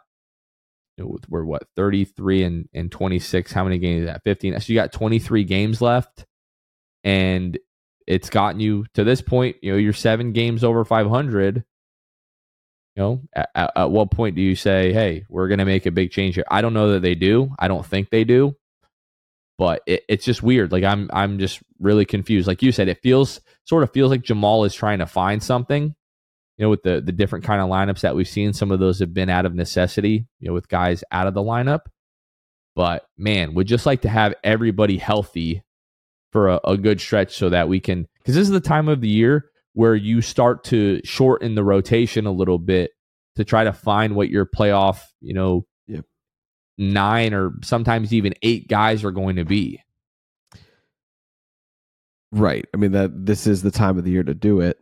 [0.97, 4.71] you know, we're what 33 and, and 26 how many games is that 15 so
[4.71, 6.25] you got 23 games left
[7.03, 7.57] and
[8.07, 9.57] it's gotten you to this point.
[9.61, 11.63] You know, you're seven games over 500.
[12.95, 15.91] You know, at, at what point do you say, "Hey, we're going to make a
[15.91, 16.45] big change here"?
[16.49, 17.49] I don't know that they do.
[17.57, 18.55] I don't think they do.
[19.57, 20.71] But it, it's just weird.
[20.71, 22.47] Like I'm, I'm just really confused.
[22.47, 25.95] Like you said, it feels sort of feels like Jamahl is trying to find something.
[26.57, 28.99] You know, with the the different kind of lineups that we've seen, some of those
[28.99, 30.27] have been out of necessity.
[30.39, 31.81] You know, with guys out of the lineup.
[32.75, 35.63] But man, would just like to have everybody healthy
[36.33, 38.99] for a, a good stretch so that we can because this is the time of
[38.99, 42.91] the year where you start to shorten the rotation a little bit
[43.35, 46.05] to try to find what your playoff, you know, yep.
[46.77, 49.79] nine or sometimes even eight guys are going to be.
[52.31, 52.65] Right.
[52.73, 54.79] I mean that this is the time of the year to do it,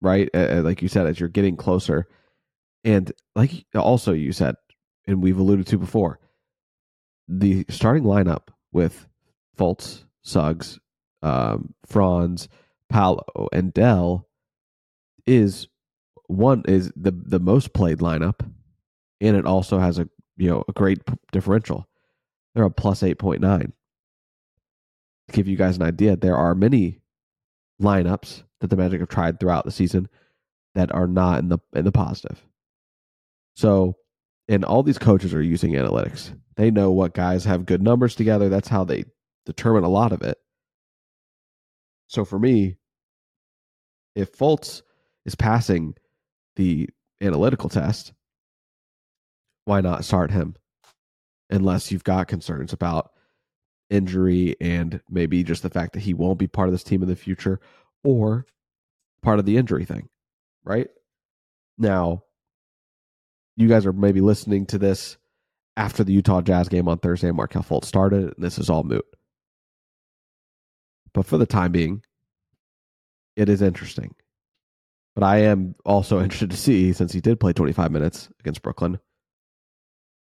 [0.00, 0.28] right?
[0.34, 2.08] Uh, like you said, as you're getting closer,
[2.82, 4.56] and like also you said,
[5.06, 6.18] and we've alluded to before,
[7.28, 9.06] the starting lineup with
[9.56, 10.78] Fultz, Suggs,
[11.22, 12.48] um, Franz,
[12.88, 14.28] Paolo, and Dell
[15.26, 15.68] is
[16.26, 18.40] one is the the most played lineup,
[19.20, 21.00] and it also has a you know a great
[21.32, 21.88] differential.
[22.54, 23.72] They're a plus eight point nine.
[25.28, 27.00] To give you guys an idea, there are many
[27.80, 30.08] lineups that the Magic have tried throughout the season
[30.74, 32.44] that are not in the in the positive.
[33.54, 33.96] So,
[34.48, 36.36] and all these coaches are using analytics.
[36.56, 38.48] They know what guys have good numbers together.
[38.48, 39.04] That's how they
[39.50, 40.38] determine a lot of it.
[42.06, 42.76] So for me,
[44.14, 44.82] if Fultz
[45.24, 45.94] is passing
[46.56, 46.88] the
[47.20, 48.12] analytical test,
[49.64, 50.56] why not start him?
[51.50, 53.10] Unless you've got concerns about
[53.90, 57.08] injury and maybe just the fact that he won't be part of this team in
[57.08, 57.60] the future
[58.04, 58.46] or
[59.22, 60.08] part of the injury thing,
[60.64, 60.88] right?
[61.76, 62.22] Now,
[63.56, 65.16] you guys are maybe listening to this
[65.76, 68.84] after the Utah Jazz game on Thursday and Markelle Fultz started, and this is all
[68.84, 69.04] moot.
[71.12, 72.02] But for the time being,
[73.36, 74.14] it is interesting.
[75.14, 78.98] But I am also interested to see, since he did play 25 minutes against Brooklyn,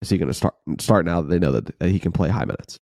[0.02, 2.30] is he going to start start now that they know that, that he can play
[2.30, 2.80] high minutes?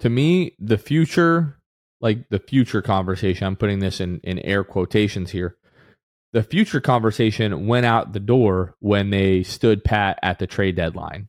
[0.00, 1.56] To me, the future,
[2.00, 5.56] like the future conversation, I'm putting this in, in air quotations here.
[6.34, 11.28] The future conversation went out the door when they stood pat at the trade deadline.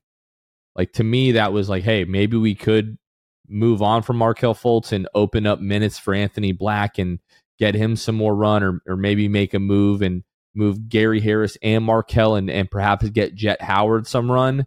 [0.76, 2.98] Like to me, that was like, hey, maybe we could
[3.48, 7.20] move on from Markelle Fultz and open up minutes for Anthony Black and
[7.60, 10.24] get him some more run or, or maybe make a move and
[10.56, 14.66] move Gary Harris and Markelle and, and perhaps get Jett Howard some run.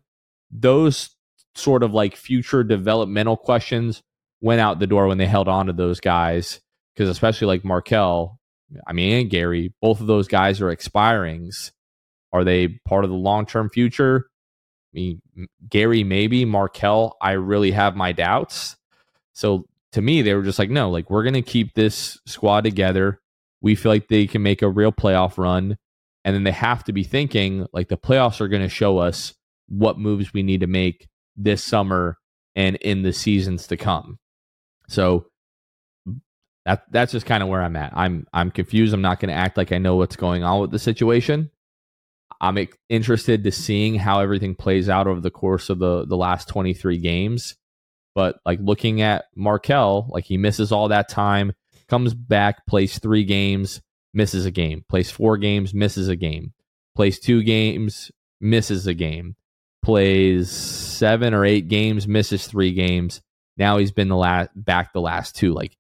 [0.51, 1.11] Those
[1.55, 4.03] sort of like future developmental questions
[4.41, 6.61] went out the door when they held on to those guys.
[6.95, 8.39] Because especially like Markelle,
[8.87, 11.73] I mean, and Gary, both of those guys are expirings.
[12.33, 14.27] Are they part of the long term future?
[14.93, 15.21] Mean,
[15.69, 16.45] Gary, maybe.
[16.45, 18.77] Markelle, I really have my doubts.
[19.33, 22.65] So to me, they were just like, no, like we're going to keep this squad
[22.65, 23.21] together.
[23.61, 25.77] We feel like they can make a real playoff run.
[26.25, 29.35] And then they have to be thinking like the playoffs are going to show us
[29.69, 32.19] what moves we need to make this summer
[32.55, 34.19] and in the seasons to come.
[34.89, 35.27] So
[36.67, 37.93] that that's just kind of where I'm at.
[37.97, 38.93] I'm I'm confused.
[38.93, 41.51] I'm not going to act like I know what's going on with the situation.
[42.41, 46.49] I'm interested to seeing how everything plays out over the course of the the last
[46.49, 47.57] 23 games.
[48.15, 51.53] But like looking at Markelle, like he misses all that time,
[51.89, 53.83] comes back, plays three games,
[54.15, 56.53] misses a game, plays four games, misses a game,
[56.97, 59.37] plays two games, misses a game,
[59.83, 63.21] plays seven or eight games, misses three games.
[63.57, 65.53] Now he's been the last back the last two.
[65.53, 65.77] Like,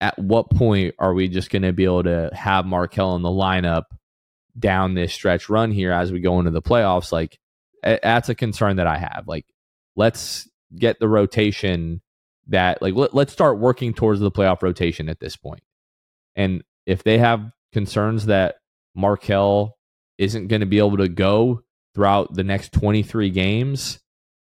[0.00, 3.28] at what point are we just going to be able to have Markelle in the
[3.28, 3.84] lineup
[4.58, 7.12] down this stretch run here as we go into the playoffs?
[7.12, 7.38] Like,
[7.82, 9.24] that's a concern that I have.
[9.26, 9.46] Like,
[9.96, 12.00] let's get the rotation
[12.48, 15.62] that like let, let's start working towards the playoff rotation at this point.
[16.36, 18.56] And if they have concerns that
[18.94, 19.76] Markelle
[20.18, 21.62] isn't going to be able to go
[21.94, 24.00] throughout the next 23 games,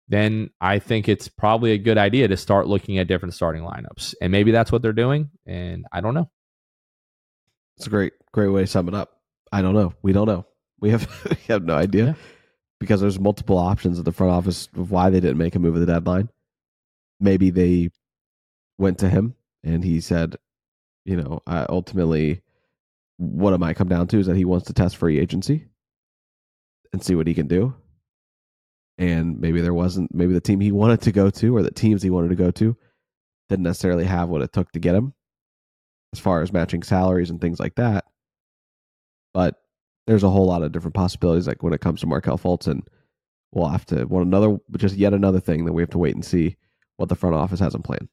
[0.08, 4.15] then I think it's probably a good idea to start looking at different starting lineups.
[4.21, 5.31] And maybe that's what they're doing.
[5.45, 6.29] And I don't know.
[7.77, 9.14] It's a great, great way to sum it up.
[9.56, 9.94] I don't know.
[10.02, 10.46] We don't know.
[10.80, 12.06] We have we have no idea.
[12.06, 12.13] Yeah
[12.80, 15.76] because there's multiple options at the front office of why they didn't make a move
[15.76, 16.30] at the deadline.
[17.20, 17.89] Maybe they
[18.78, 20.36] went to him and he said,
[21.06, 22.41] you know, uh, ultimately,
[23.18, 25.68] what it might come down to is that he wants to test free agency
[26.91, 27.74] and see what he can do.
[28.98, 32.02] And maybe there wasn't, maybe the team he wanted to go to or the teams
[32.02, 32.76] he wanted to go to
[33.50, 35.13] didn't necessarily have what it took to get him
[36.13, 38.06] as far as matching salaries and things like that.
[39.36, 39.56] But
[40.08, 41.45] there's a whole lot of different possibilities.
[41.45, 42.84] Like when it comes to Markelle Fultz, and
[43.52, 46.24] we'll have to one another, just yet another thing that we have to wait and
[46.24, 46.56] see
[46.95, 48.08] what the front office has in plan.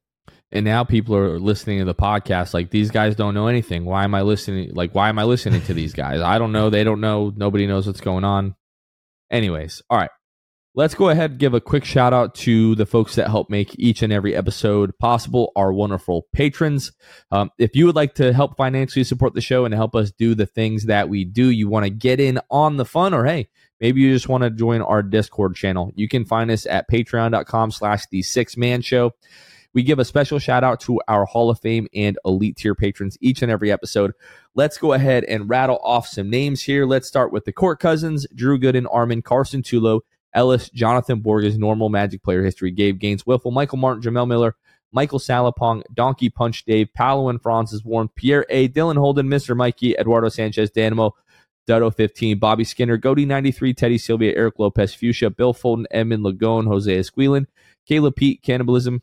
[0.51, 3.85] And now people are listening to the podcast like these guys don't know anything.
[3.85, 4.73] Why am I listening?
[4.75, 6.21] Like why am I listening to these guys?
[6.21, 6.71] I don't know.
[6.71, 7.33] They don't know.
[7.35, 8.57] Nobody knows what's going on.
[9.31, 10.11] Anyways, all right.
[10.75, 13.79] Let's go ahead and give a quick shout out to the folks that help make
[13.79, 16.93] each and every episode possible, our wonderful patrons.
[17.31, 20.35] Um, if you would like to help financially support the show and help us do
[20.35, 23.51] the things that we do, you want to get in on the fun, or hey,
[23.83, 25.93] maybe you just want to join our Discord channel.
[25.95, 29.13] You can find us at patreon.com slash the six man show.
[29.75, 33.19] We give a special shout out to our Hall of Fame and elite tier patrons
[33.21, 34.13] each and every episode.
[34.55, 36.87] Let's go ahead and rattle off some names here.
[36.87, 40.01] Let's start with the Court Cousins, Drew Gooden, Armin, Carson Tulo,
[40.35, 44.57] Ellis, Jonathan Borges, normal Magic player history, Gabe Gaines, Wiffle, Michael Martin, Jamel Miller,
[44.93, 49.57] Michael Salapong, Donkey Punch Dave, Paolo and Francis Warren, Pierre A, Dylan Holden, Mr.
[49.57, 51.13] Mikey, Eduardo Sanchez, Danimo,
[51.67, 56.67] Dutto 15, Bobby Skinner, Goody 93, Teddy Sylvia, Eric Lopez, Fuchsia, Bill Fulton, Edmund Lagone,
[56.67, 57.47] Jose Esquilin,
[57.87, 59.03] Caleb Pete, Cannibalism,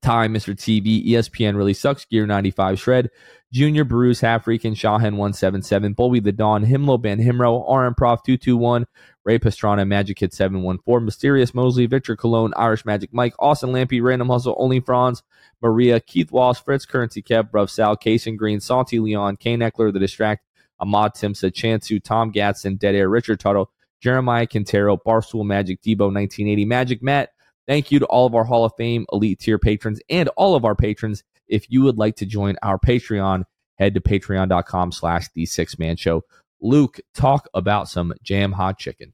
[0.00, 0.54] Time, Mr.
[0.54, 3.10] TV, ESPN Really Sucks, Gear 95, Shred,
[3.52, 8.86] Junior Bruce, Half Freakin, Shahen 177, Bulby the Dawn, Himlo Ben Himro, RM Prof 221,
[9.24, 14.30] Ray Pastrana, Magic Kid 714, Mysterious Mosley, Victor Cologne, Irish Magic Mike, Austin Lampy, Random
[14.30, 15.22] Hustle, Only Franz,
[15.60, 19.98] Maria, Keith Walsh, Fritz Currency Kev, Bruv Sal, Kason Green, Santi Leon, Kane Eckler, The
[19.98, 20.46] Distract,
[20.80, 26.64] Ahmad Timsa, Chansu, Tom Gatson, Dead Air, Richard Tuttle, Jeremiah Quintero, Barstool Magic, Debo 1980,
[26.64, 27.30] Magic Matt.
[27.68, 30.64] Thank you to all of our Hall of Fame elite tier patrons and all of
[30.64, 31.22] our patrons.
[31.52, 33.44] If you would like to join our Patreon,
[33.78, 36.24] head to patreon.com slash the six man show.
[36.62, 39.12] Luke, talk about some jam hot chicken.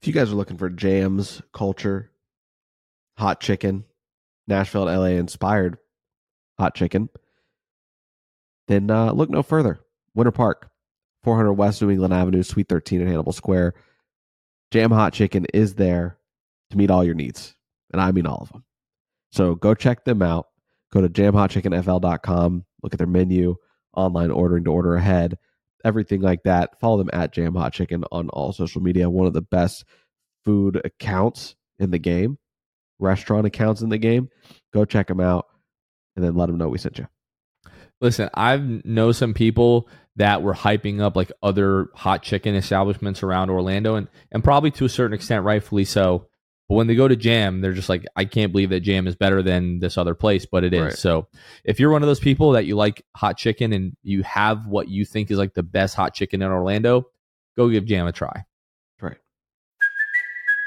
[0.00, 2.12] If you guys are looking for jams, culture,
[3.16, 3.84] hot chicken,
[4.46, 5.78] Nashville LA inspired
[6.56, 7.08] hot chicken,
[8.68, 9.80] then uh, look no further.
[10.14, 10.70] Winter Park,
[11.24, 13.74] 400 West New England Avenue, Suite 13 in Hannibal Square.
[14.70, 16.18] Jam Hot Chicken is there
[16.70, 17.56] to meet all your needs,
[17.92, 18.64] and I mean all of them.
[19.32, 20.47] So go check them out.
[20.92, 23.56] Go to jamhotchickenfl.com, look at their menu,
[23.94, 25.36] online ordering to order ahead
[25.84, 26.78] everything like that.
[26.80, 29.10] Follow them at Jam Hot Chicken on all social media.
[29.10, 29.84] One of the best
[30.44, 32.38] food accounts in the game,
[32.98, 34.28] restaurant accounts in the game.
[34.72, 35.46] Go check them out
[36.16, 37.08] and then let them know we sent you.
[38.00, 43.50] Listen, I know some people that were hyping up like other hot chicken establishments around
[43.50, 46.28] Orlando and and probably to a certain extent rightfully so.
[46.68, 49.16] But when they go to Jam, they're just like, I can't believe that Jam is
[49.16, 50.82] better than this other place, but it is.
[50.82, 50.92] Right.
[50.92, 51.28] So
[51.64, 54.88] if you're one of those people that you like hot chicken and you have what
[54.88, 57.06] you think is like the best hot chicken in Orlando,
[57.56, 58.44] go give Jam a try.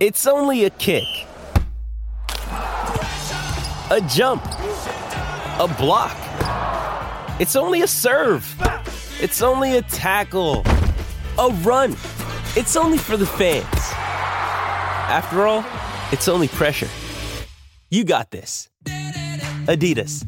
[0.00, 1.04] It's only a kick,
[2.48, 6.16] a jump, a block.
[7.40, 8.44] It's only a serve.
[9.20, 10.64] It's only a tackle,
[11.38, 11.92] a run.
[12.56, 13.64] It's only for the fans.
[13.72, 15.64] After all,
[16.10, 16.88] it's only pressure.
[17.88, 18.68] You got this.
[19.68, 20.26] Adidas.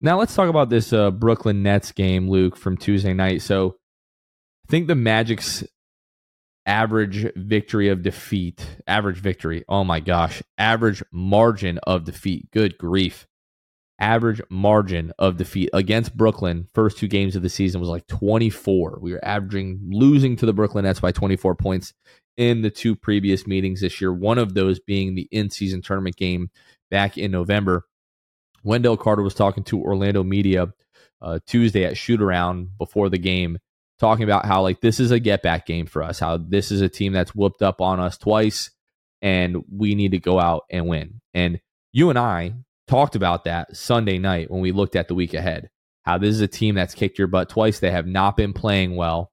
[0.00, 3.42] Now let's talk about this uh, Brooklyn Nets game, Luke, from Tuesday night.
[3.42, 3.76] So
[4.66, 5.64] I think the Magic's
[6.66, 13.26] average victory of defeat, average victory, oh my gosh, average margin of defeat, good grief.
[14.00, 18.98] Average margin of defeat against Brooklyn, first two games of the season was like 24.
[19.00, 21.94] We were averaging losing to the Brooklyn Nets by 24 points
[22.36, 26.16] in the two previous meetings this year, one of those being the in season tournament
[26.16, 26.50] game
[26.90, 27.84] back in November.
[28.64, 30.72] Wendell Carter was talking to Orlando media
[31.22, 33.58] uh, Tuesday at shoot around before the game,
[33.98, 36.80] talking about how like this is a get back game for us, how this is
[36.80, 38.70] a team that's whooped up on us twice,
[39.22, 41.20] and we need to go out and win.
[41.32, 41.60] And
[41.92, 42.54] you and I
[42.86, 45.70] talked about that Sunday night when we looked at the week ahead.
[46.04, 47.78] How this is a team that's kicked your butt twice.
[47.78, 49.32] They have not been playing well,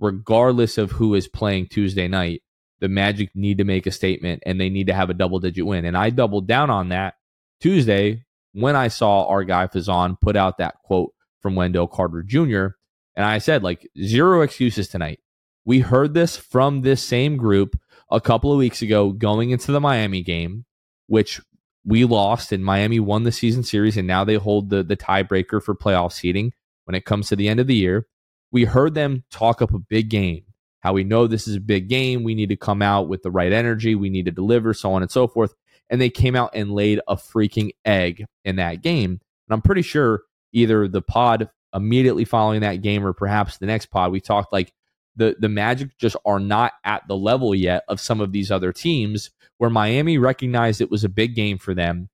[0.00, 2.42] regardless of who is playing Tuesday night.
[2.80, 5.64] The Magic need to make a statement and they need to have a double digit
[5.64, 5.84] win.
[5.84, 7.14] And I doubled down on that
[7.60, 12.68] Tuesday when I saw our guy Fazan put out that quote from Wendell Carter Jr.
[13.16, 15.20] And I said, like, zero excuses tonight.
[15.64, 17.78] We heard this from this same group
[18.10, 20.64] a couple of weeks ago going into the Miami game,
[21.06, 21.40] which
[21.84, 25.62] we lost and Miami won the season series, and now they hold the, the tiebreaker
[25.62, 26.52] for playoff seeding
[26.84, 28.06] when it comes to the end of the year.
[28.52, 30.44] We heard them talk up a big game,
[30.80, 32.22] how we know this is a big game.
[32.22, 33.94] We need to come out with the right energy.
[33.94, 35.54] We need to deliver, so on and so forth
[35.90, 39.10] and they came out and laid a freaking egg in that game.
[39.10, 43.86] And I'm pretty sure either the pod immediately following that game or perhaps the next
[43.86, 44.72] pod, we talked like
[45.14, 48.72] the, the Magic just are not at the level yet of some of these other
[48.72, 52.08] teams where Miami recognized it was a big game for them.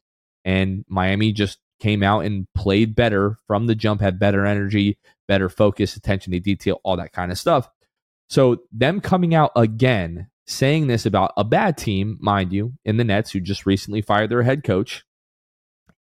[0.44, 4.98] And Miami just came out and played better from the jump, had better energy,
[5.28, 7.68] better focus, attention to detail, all that kind of stuff.
[8.28, 13.04] So, them coming out again saying this about a bad team, mind you, in the
[13.04, 15.04] Nets, who just recently fired their head coach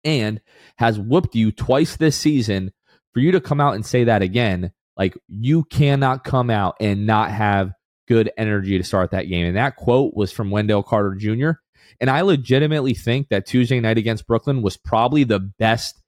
[0.05, 0.41] and
[0.77, 2.73] has whooped you twice this season,
[3.13, 7.07] for you to come out and say that again, like you cannot come out and
[7.07, 7.73] not have
[8.07, 9.47] good energy to start that game.
[9.47, 11.53] And that quote was from Wendell Carter Jr.
[12.01, 16.01] And I legitimately think that Tuesday night against Brooklyn was probably the best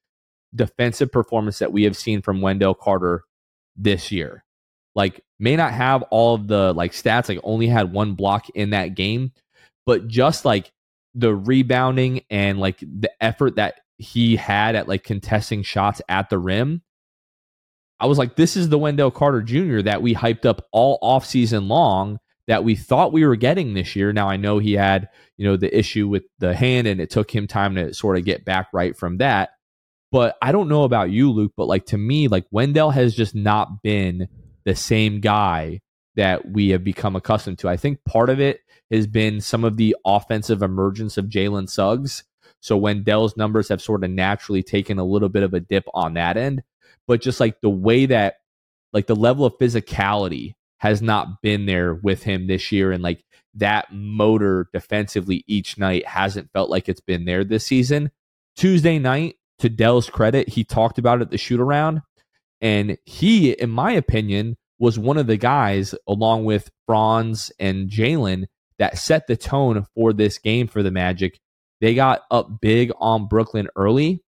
[0.54, 3.24] defensive performance that we have seen from Wendell Carter
[3.76, 4.44] this year.
[4.94, 8.70] Like may not have all of the like stats, like only had one block in
[8.70, 9.32] that game,
[9.86, 10.70] but just like
[11.14, 16.38] the rebounding and like the effort that he had at like contesting shots at the
[16.38, 16.82] rim.
[18.02, 19.80] I was like, this is the Wendell Carter Jr.
[19.82, 24.12] that we hyped up all offseason long that we thought we were getting this year.
[24.12, 27.32] Now I know he had, you know, the issue with the hand and it took
[27.32, 29.50] him time to sort of get back right from that.
[30.10, 33.36] But I don't know about you, Luke, but like to me, like Wendell has just
[33.36, 34.26] not been
[34.64, 35.80] the same guy
[36.16, 37.68] that we have become accustomed to.
[37.68, 42.24] I think part of it has been some of the offensive emergence of Jalen Suggs.
[42.58, 46.14] So Wendell's numbers have sort of naturally taken a little bit of a dip on
[46.14, 46.64] that end.
[47.06, 48.36] But just like the way that,
[48.92, 52.92] like the level of physicality has not been there with him this year.
[52.92, 53.24] And like
[53.54, 58.10] that motor defensively each night hasn't felt like it's been there this season.
[58.56, 62.02] Tuesday night, to Dell's credit, he talked about it at the shoot around.
[62.60, 68.46] And he, in my opinion, was one of the guys, along with Franz and Jalen,
[68.78, 71.38] that set the tone for this game for the Magic.
[71.80, 74.24] They got up big on Brooklyn early,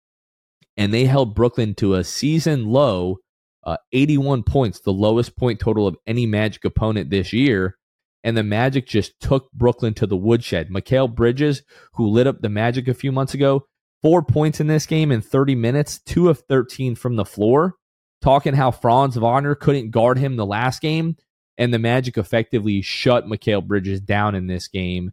[0.79, 3.19] and they held Brooklyn to a season low,
[3.65, 7.77] uh, 81 points, the lowest point total of any Magic opponent this year.
[8.25, 10.71] And the Magic just took Brooklyn to the woodshed.
[10.71, 11.63] Mikal Bridges,
[11.95, 13.67] who lit up the Magic a few months ago,
[14.01, 17.75] four points in this game in 30 minutes, two of 13 from the floor
[18.21, 21.17] talking how Franz Wagner couldn't guard him the last game.
[21.57, 25.11] and the Magic effectively shut Mikal Bridges down in this game.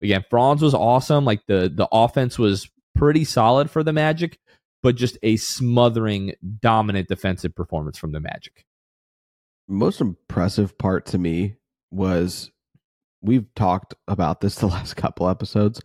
[0.00, 1.24] Again, Franz was awesome.
[1.24, 4.38] Like the the offense was pretty solid for the Magic,
[4.82, 8.64] but just a smothering, dominant defensive performance from the Magic.
[9.66, 11.56] Most impressive part to me
[11.90, 12.50] was
[13.22, 15.80] we've talked about this the last couple episodes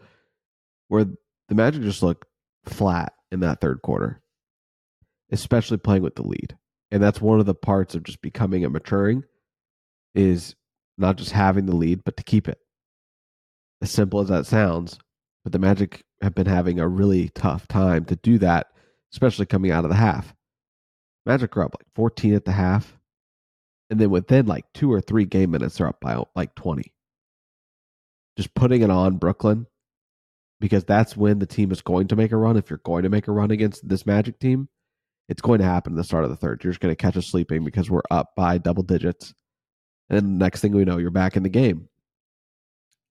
[0.88, 1.06] where
[1.50, 2.28] the Magic just looked
[2.66, 4.22] flat in that third quarter,
[5.32, 6.58] especially playing with the lead.
[6.92, 9.24] And that's one of the parts of just becoming and maturing
[10.14, 10.56] is
[10.98, 12.60] not just having the lead, but to keep it.
[13.82, 15.00] As simple as that sounds,
[15.44, 18.68] but the Magic have been having a really tough time to do that,
[19.14, 20.34] especially coming out of the half.
[21.26, 22.98] Magic are up like 14 at the half.
[23.90, 26.92] And then within like two or three game minutes, they're up by like 20.
[28.36, 29.68] Just putting it on Brooklyn
[30.60, 32.58] because that's when the team is going to make a run.
[32.58, 34.68] If you're going to make a run against this Magic team,
[35.30, 36.64] it's going to happen in the start of the third.
[36.64, 39.34] You're just going to catch us sleeping because we're up by double digits.
[40.10, 41.88] And next thing we know, you're back in the game.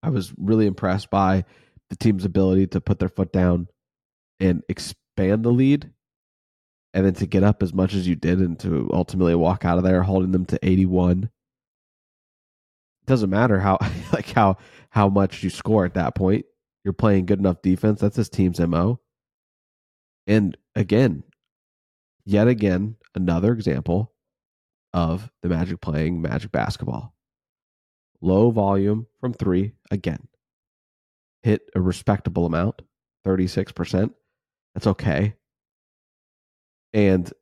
[0.02, 1.44] I was really impressed by
[1.90, 3.68] the team's ability to put their foot down
[4.40, 4.62] and
[5.16, 5.90] expand the lead
[6.94, 9.78] and then to get up as much as you did and to ultimately walk out
[9.78, 11.30] of there holding them to 81 it
[13.06, 13.78] doesn't matter how
[14.12, 14.56] like how
[14.90, 16.44] how much you score at that point.
[16.84, 18.00] You're playing good enough defense.
[18.00, 19.00] That's this team's mo
[20.26, 21.24] and again
[22.24, 24.12] yet again another example
[24.94, 27.14] of the magic playing magic basketball.
[28.20, 30.28] Low volume from 3 again
[31.42, 32.82] hit a respectable amount
[33.26, 34.14] 36%
[34.74, 35.34] that's okay
[36.92, 37.32] and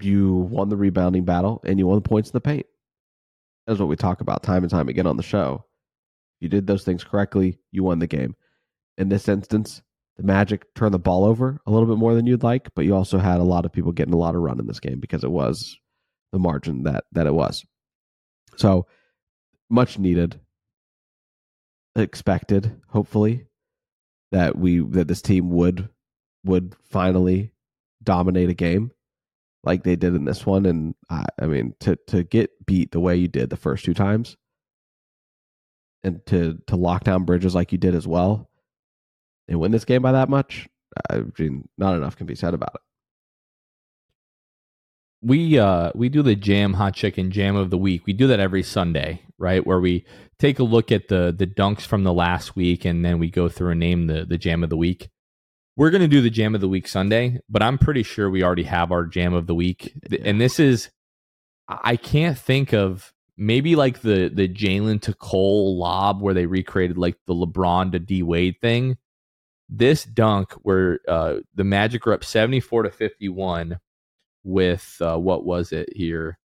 [0.00, 2.66] you won the rebounding battle and you won the points in the paint.
[3.66, 5.64] That's what we talk about time and time again on the show.
[6.40, 8.34] You did those things correctly, you won the game.
[8.96, 9.82] In this instance,
[10.16, 12.94] the Magic turned the ball over a little bit more than you'd like, but you
[12.94, 15.22] also had a lot of people getting a lot of run in this game because
[15.22, 15.78] it was
[16.32, 17.64] the margin that that it was.
[18.56, 18.86] So
[19.68, 20.40] much needed,
[21.96, 23.46] expected, hopefully,
[24.32, 25.88] that we that this team would
[26.44, 27.52] would finally
[28.02, 28.90] dominate a game
[29.62, 30.66] like they did in this one.
[30.66, 33.94] And I, I mean, to to get beat the way you did the first two
[33.94, 34.36] times,
[36.02, 38.48] and to to lock down bridges like you did as well,
[39.48, 40.68] and win this game by that much,
[41.10, 42.80] I mean, not enough can be said about it.
[45.22, 48.06] We uh we do the jam hot chicken jam of the week.
[48.06, 49.66] We do that every Sunday, right?
[49.66, 50.06] Where we
[50.38, 53.48] take a look at the the dunks from the last week and then we go
[53.48, 55.10] through and name the the jam of the week.
[55.76, 58.42] We're going to do the jam of the week Sunday, but I'm pretty sure we
[58.42, 59.92] already have our jam of the week.
[60.24, 60.90] And this is,
[61.68, 66.98] I can't think of maybe like the the Jalen to Cole lob where they recreated
[66.98, 68.98] like the LeBron to D Wade thing.
[69.68, 73.78] This dunk where uh, the Magic were up 74 to 51
[74.44, 76.38] with uh, what was it here?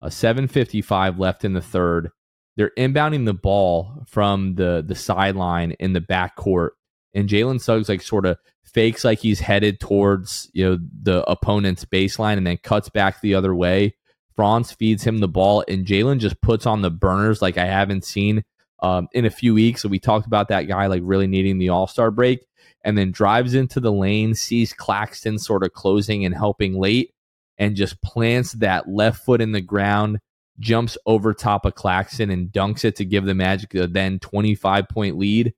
[0.00, 2.10] A 755 left in the third.
[2.56, 6.74] They're inbounding the ball from the the sideline in the back court,
[7.14, 11.84] and Jalen Suggs like sort of fakes like he's headed towards you know the opponent's
[11.84, 13.94] baseline and then cuts back the other way.
[14.34, 18.04] Franz feeds him the ball, and Jalen just puts on the burners like I haven't
[18.04, 18.44] seen
[18.82, 19.82] um, in a few weeks.
[19.82, 22.46] So we talked about that guy like really needing the All Star break,
[22.82, 27.12] and then drives into the lane, sees Claxton sort of closing and helping late,
[27.58, 30.18] and just plants that left foot in the ground,
[30.58, 34.88] jumps over top of Claxton and dunks it to give the Magic a then 25
[34.88, 35.54] point lead.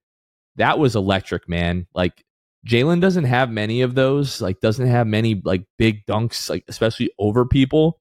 [0.56, 1.86] That was electric, man.
[1.94, 2.24] Like
[2.66, 7.10] Jalen doesn't have many of those, like doesn't have many like big dunks, like especially
[7.18, 8.00] over people.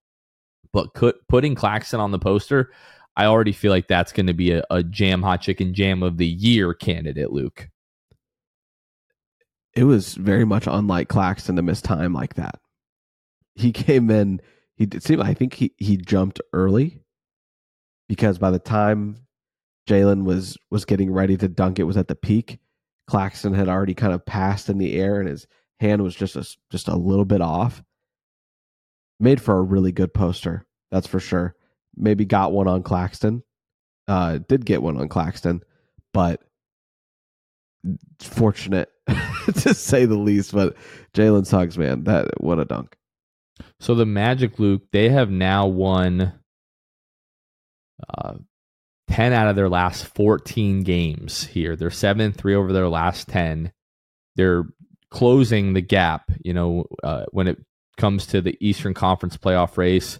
[0.71, 2.71] But could, putting Claxton on the poster,
[3.15, 6.17] I already feel like that's going to be a, a jam hot chicken jam of
[6.17, 7.69] the year candidate, Luke.
[9.75, 12.59] It was very much unlike Claxton to miss time like that.
[13.55, 14.41] He came in.
[14.75, 15.21] He did seem.
[15.21, 17.03] I think he he jumped early
[18.07, 19.17] because by the time
[19.87, 22.59] Jalen was was getting ready to dunk, it was at the peak
[23.07, 25.47] Claxton had already kind of passed in the air and his
[25.79, 27.83] hand was just a, just a little bit off.
[29.19, 31.55] Made for a really good poster, that's for sure.
[31.95, 33.43] Maybe got one on Claxton.
[34.07, 35.61] Uh, did get one on Claxton,
[36.13, 36.41] but
[38.19, 38.89] fortunate
[39.55, 40.53] to say the least.
[40.53, 40.75] But
[41.13, 42.95] Jalen Suggs, man, that what a dunk.
[43.79, 46.33] So the Magic, Luke, they have now won
[48.09, 48.33] uh,
[49.09, 51.75] 10 out of their last 14 games here.
[51.75, 53.71] They're 7 and 3 over their last 10.
[54.35, 54.63] They're
[55.09, 57.57] closing the gap, you know, uh, when it
[57.97, 60.19] comes to the Eastern Conference playoff race.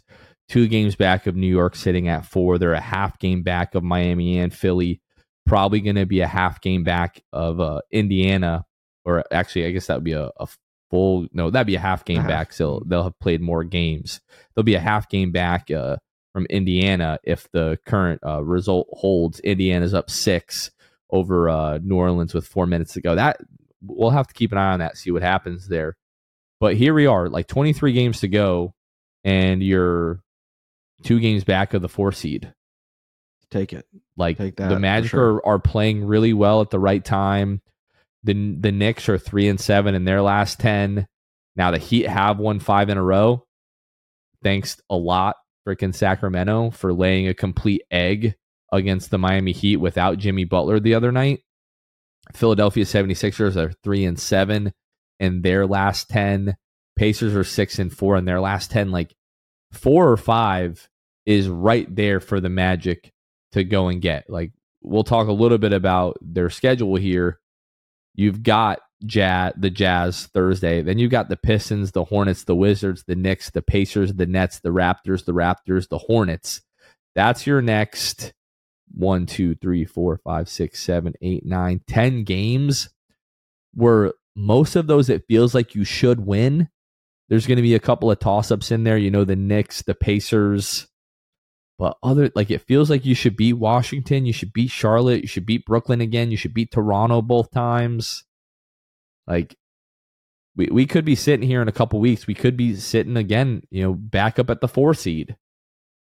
[0.49, 2.57] Two games back of New York sitting at four.
[2.57, 5.01] They're a half game back of Miami and Philly.
[5.45, 8.65] Probably going to be a half game back of uh, Indiana,
[9.03, 10.47] or actually, I guess that would be a, a
[10.91, 11.27] full.
[11.33, 12.53] No, that'd be a half game back.
[12.53, 14.21] So they'll have played more games.
[14.55, 15.71] They'll be a half game back.
[15.71, 15.97] Uh,
[16.33, 19.39] from Indiana if the current uh, result holds.
[19.41, 20.71] Indiana's up six
[21.09, 23.15] over uh, New Orleans with four minutes to go.
[23.15, 23.37] That
[23.81, 25.95] we'll have to keep an eye on that, see what happens there.
[26.59, 28.73] But here we are, like 23 games to go,
[29.23, 30.21] and you're
[31.03, 32.53] two games back of the four seed.
[33.51, 33.85] Take it.
[34.17, 35.35] Like Take that the Magic sure.
[35.35, 37.61] are, are playing really well at the right time.
[38.23, 41.07] The the Knicks are three and seven in their last ten.
[41.55, 43.45] Now the Heat have won five in a row.
[44.41, 45.35] Thanks a lot,
[45.67, 48.35] freaking Sacramento, for laying a complete egg
[48.71, 51.41] against the Miami Heat without Jimmy Butler the other night.
[52.33, 54.73] Philadelphia 76ers are three and seven
[55.19, 56.55] in their last ten.
[56.95, 58.91] Pacers are six and four in their last ten.
[58.91, 59.13] Like
[59.71, 60.89] four or five
[61.25, 63.11] is right there for the Magic
[63.53, 64.29] to go and get.
[64.29, 64.51] Like
[64.81, 67.39] we'll talk a little bit about their schedule here.
[68.15, 70.81] You've got Jazz, the Jazz Thursday.
[70.81, 74.59] Then you've got the Pistons, the Hornets, the Wizards, the Knicks, the Pacers, the Nets,
[74.59, 76.61] the Raptors, the Raptors, the Hornets.
[77.15, 78.33] That's your next
[78.93, 82.89] one, two, three, four, five, six, seven, eight, nine, ten games
[83.73, 86.69] where most of those it feels like you should win.
[87.29, 88.97] There's going to be a couple of toss ups in there.
[88.97, 90.87] You know, the Knicks, the Pacers,
[91.79, 95.27] but other like it feels like you should beat Washington, you should beat Charlotte, you
[95.27, 98.23] should beat Brooklyn again, you should beat Toronto both times.
[99.27, 99.55] Like
[100.55, 102.27] we we could be sitting here in a couple weeks.
[102.27, 105.35] We could be sitting again, you know, back up at the four seed.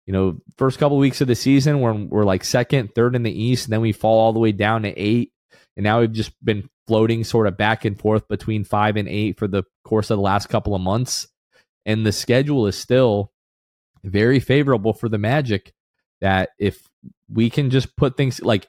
[0.06, 3.44] You know, first couple weeks of the season when we're like second, third in the
[3.44, 5.32] East, and then we fall all the way down to eight.
[5.76, 9.40] And now we've just been floating sort of back and forth between five and eight
[9.40, 11.28] for the course of the last couple of months.
[11.86, 13.32] And the schedule is still
[14.04, 15.74] very favorable for the Magic
[16.22, 16.88] that if
[17.28, 18.68] we can just put things like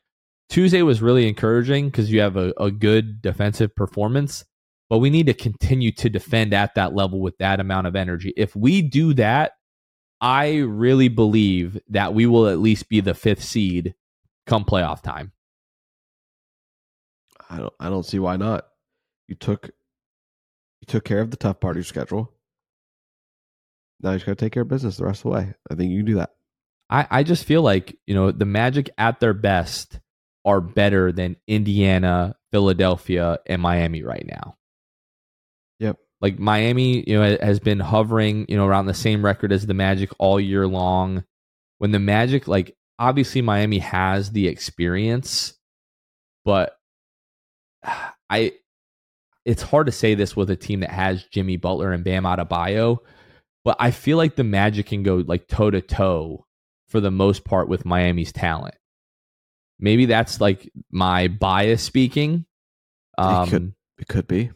[0.48, 4.44] Tuesday was really encouraging because you have a, a good defensive performance,
[4.88, 8.32] but we need to continue to defend at that level with that amount of energy.
[8.36, 9.52] If we do that,
[10.20, 13.94] I really believe that we will at least be the fifth seed
[14.46, 15.32] come playoff time.
[17.50, 18.66] I don't I don't see why not.
[19.28, 22.32] You took you took care of the tough part of your schedule.
[24.00, 25.54] Now you just gotta take care of business the rest of the way.
[25.70, 26.30] I think you can do that.
[26.88, 29.98] I, I just feel like, you know, the Magic at their best
[30.46, 34.56] are better than Indiana, Philadelphia, and Miami right now.
[35.80, 35.98] Yep.
[36.20, 39.74] Like Miami, you know, has been hovering, you know, around the same record as the
[39.74, 41.24] Magic all year long.
[41.78, 45.52] When the Magic, like, obviously Miami has the experience,
[46.44, 46.78] but
[48.30, 48.52] I,
[49.44, 52.98] it's hard to say this with a team that has Jimmy Butler and Bam Adebayo,
[53.64, 56.46] but I feel like the Magic can go like toe to toe
[56.88, 58.76] for the most part with Miami's talent.
[59.78, 62.46] Maybe that's like my bias speaking.
[63.18, 64.50] Um, it could it could be.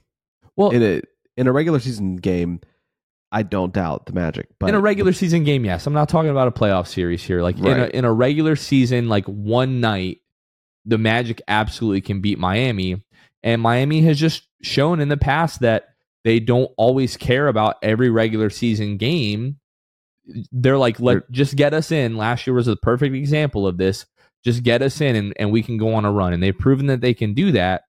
[0.57, 1.03] well, In a
[1.37, 2.61] in a regular season game,
[3.33, 4.49] I don't doubt the magic.
[4.59, 5.87] But in a regular season game, yes.
[5.87, 7.43] I'm not talking about a playoff series here.
[7.43, 10.19] Like in, a, in a regular season, like one night,
[10.85, 13.03] the Magic absolutely can beat Miami.
[13.43, 15.95] And Miami has just shown in the past that
[16.25, 19.59] they don't always care about every regular season game.
[20.53, 22.17] They're like, let just get us in.
[22.17, 24.07] Last year was a perfect example of this.
[24.45, 26.33] Just get us in and, and we can go on a run.
[26.33, 27.83] And they've proven that they can do that.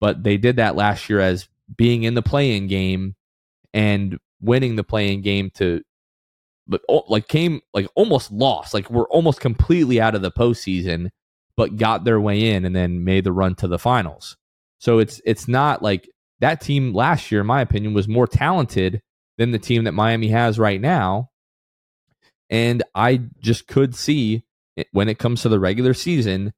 [0.00, 3.14] But they did that last year as being in the play-in game
[3.72, 5.82] and winning the play-in game to
[6.66, 11.10] but oh, like came like almost lost like we're almost completely out of the postseason
[11.56, 14.36] but got their way in and then made the run to the finals
[14.78, 16.08] so it's it's not like
[16.40, 19.00] that team last year in my opinion was more talented
[19.38, 21.30] than the team that Miami has right now
[22.50, 24.44] and I just could see
[24.92, 26.52] when it comes to the regular season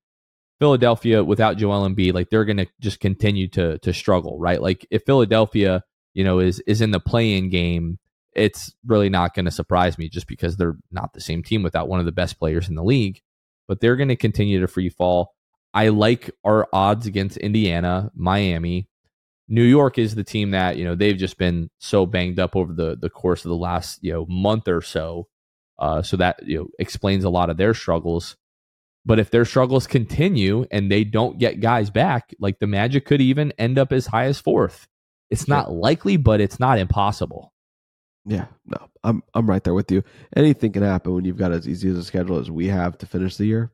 [0.60, 4.60] Philadelphia without Joel Embiid like they're going to just continue to to struggle right?
[4.60, 5.82] Like if Philadelphia
[6.14, 7.98] you know is is in the play-in game
[8.34, 11.88] it's really not going to surprise me just because they're not the same team without
[11.88, 13.20] one of the best players in the league
[13.66, 15.34] but they're going to continue to free fall.
[15.72, 18.88] I like our odds against indiana miami.
[19.48, 22.72] New york is the team that you know they've just been so banged up over
[22.72, 25.26] the the course of the last you know month or so
[25.78, 28.36] uh, so that you know explains a lot of their struggles
[29.06, 33.20] but if their struggles continue and they don't get guys back like the magic could
[33.20, 34.86] even end up as high as fourth
[35.30, 37.52] it's not likely but it's not impossible
[38.26, 40.02] Yeah, no, I'm I'm right there with you.
[40.34, 43.06] Anything can happen when you've got as easy as a schedule as we have to
[43.06, 43.70] finish the year.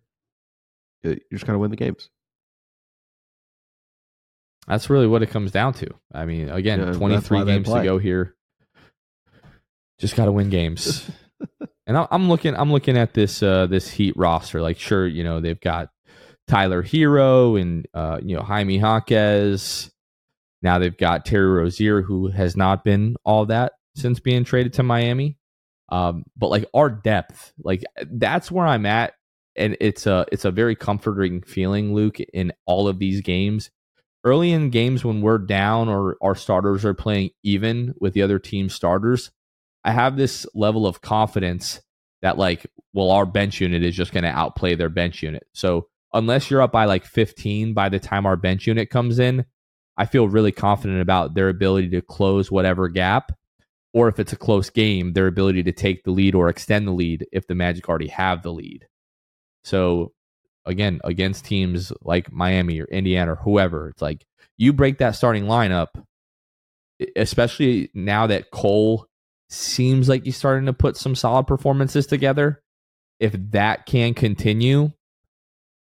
[1.05, 2.11] You just gotta win the games.
[4.67, 5.89] That's really what it comes down to.
[6.13, 8.35] I mean, again, Yeah, 23 games to go here.
[9.99, 11.09] Just got to win games.
[11.91, 14.63] and I'm looking I'm looking at this uh this Heat roster.
[14.63, 15.89] Like sure, you know, they've got
[16.47, 19.91] Tyler Herro and uh you know, Jaime Jaquez.
[20.63, 24.85] Now they've got Terry Rozier who has not been all that since being traded to
[24.85, 25.37] Miami.
[25.89, 29.15] Um, but like our depth, like that's where I'm at,
[29.57, 33.69] and it's a it's a very comforting feeling, Luke, in all of these games.
[34.23, 38.39] Early in games when we're down or our starters are playing even with the other
[38.39, 39.33] team's starters,
[39.85, 41.81] I have this level of confidence
[42.23, 45.47] that like, well, our bench unit is just going to outplay their bench unit.
[45.55, 49.45] So unless you're up by like 15 by the time our bench unit comes in,
[49.97, 53.33] I feel really confident about their ability to close whatever gap
[53.93, 56.93] or if it's a close game, their ability to take the lead or extend the
[56.93, 58.87] lead if the Magic already have the lead.
[59.65, 60.13] So
[60.65, 64.25] again, against teams like Miami or Indiana or whoever, it's like
[64.57, 65.89] you break that starting lineup,
[67.17, 69.07] especially now that Cole
[69.51, 72.63] seems like he's starting to put some solid performances together.
[73.19, 74.93] If that can continue,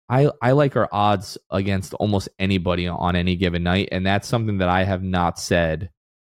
[0.09, 4.59] I I like our odds against almost anybody on any given night, and that's something
[4.59, 5.91] that I have not said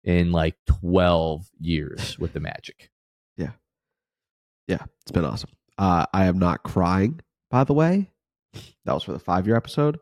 [0.04, 2.90] in like 12 years with the Magic.
[3.36, 3.50] Yeah.
[4.68, 4.84] Yeah.
[5.02, 5.50] It's been awesome.
[5.76, 7.20] Uh, I am not crying,
[7.50, 8.10] by the way.
[8.84, 9.98] That was for the five year episode.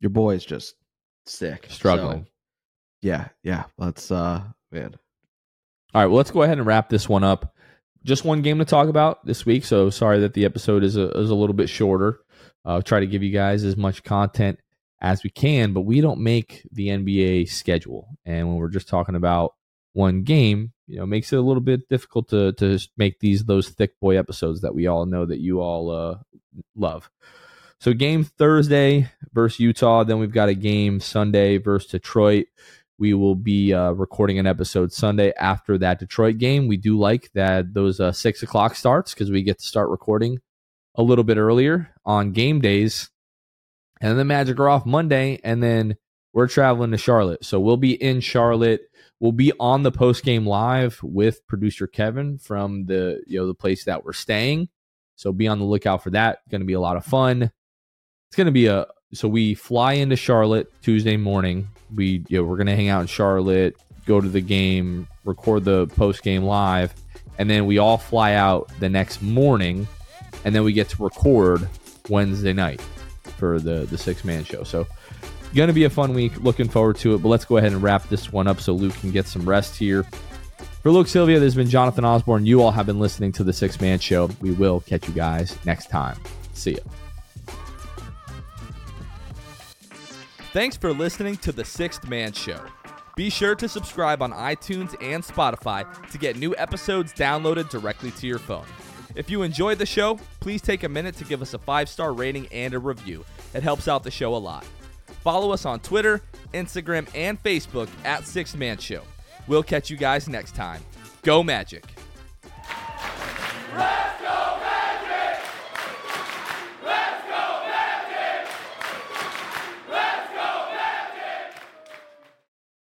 [0.00, 0.74] Your boy is just
[1.24, 1.66] sick.
[1.70, 2.24] Struggling.
[2.24, 2.30] So,
[3.00, 3.28] yeah.
[3.42, 3.64] Yeah.
[3.78, 4.96] Let's, uh, man.
[5.94, 6.06] All right.
[6.06, 7.54] Well, let's go ahead and wrap this one up.
[8.04, 9.64] Just one game to talk about this week.
[9.64, 12.20] So sorry that the episode is a, is a little bit shorter.
[12.64, 14.58] I'll try to give you guys as much content
[15.00, 18.08] as we can, but we don't make the NBA schedule.
[18.24, 19.54] And when we're just talking about
[19.92, 23.68] one game, you know, makes it a little bit difficult to to make these those
[23.68, 26.18] thick boy episodes that we all know that you all uh,
[26.74, 27.08] love.
[27.78, 32.46] So game Thursday versus Utah, then we've got a game Sunday versus Detroit.
[32.98, 36.68] We will be uh, recording an episode Sunday after that Detroit game.
[36.68, 40.38] We do like that those uh, six o'clock starts because we get to start recording
[40.94, 43.10] a little bit earlier on game days
[44.04, 45.96] and then the Magic are off Monday, and then
[46.34, 47.44] we're traveling to Charlotte.
[47.44, 48.82] So we'll be in Charlotte.
[49.18, 53.54] We'll be on the post game live with producer Kevin from the you know the
[53.54, 54.68] place that we're staying.
[55.16, 56.40] So be on the lookout for that.
[56.50, 57.44] Going to be a lot of fun.
[57.44, 61.68] It's going to be a so we fly into Charlotte Tuesday morning.
[61.94, 65.86] We you know, we're to hang out in Charlotte, go to the game, record the
[65.88, 66.94] post game live,
[67.38, 69.86] and then we all fly out the next morning,
[70.44, 71.68] and then we get to record
[72.08, 72.80] Wednesday night
[73.38, 74.64] for the the six man show.
[74.64, 74.86] So
[75.54, 76.40] to be a fun week.
[76.42, 77.22] Looking forward to it.
[77.22, 79.76] But let's go ahead and wrap this one up so Luke can get some rest
[79.76, 80.04] here.
[80.82, 82.44] For Luke Sylvia, there's been Jonathan Osborne.
[82.44, 84.28] You all have been listening to the Six Man Show.
[84.40, 86.18] We will catch you guys next time.
[86.52, 87.03] See ya.
[90.54, 92.60] Thanks for listening to the Sixth Man Show.
[93.16, 98.28] Be sure to subscribe on iTunes and Spotify to get new episodes downloaded directly to
[98.28, 98.64] your phone.
[99.16, 102.12] If you enjoyed the show, please take a minute to give us a five star
[102.12, 103.24] rating and a review.
[103.52, 104.64] It helps out the show a lot.
[105.24, 109.02] Follow us on Twitter, Instagram, and Facebook at Six Man Show.
[109.48, 110.82] We'll catch you guys next time.
[111.22, 111.84] Go Magic!
[113.74, 114.14] Red!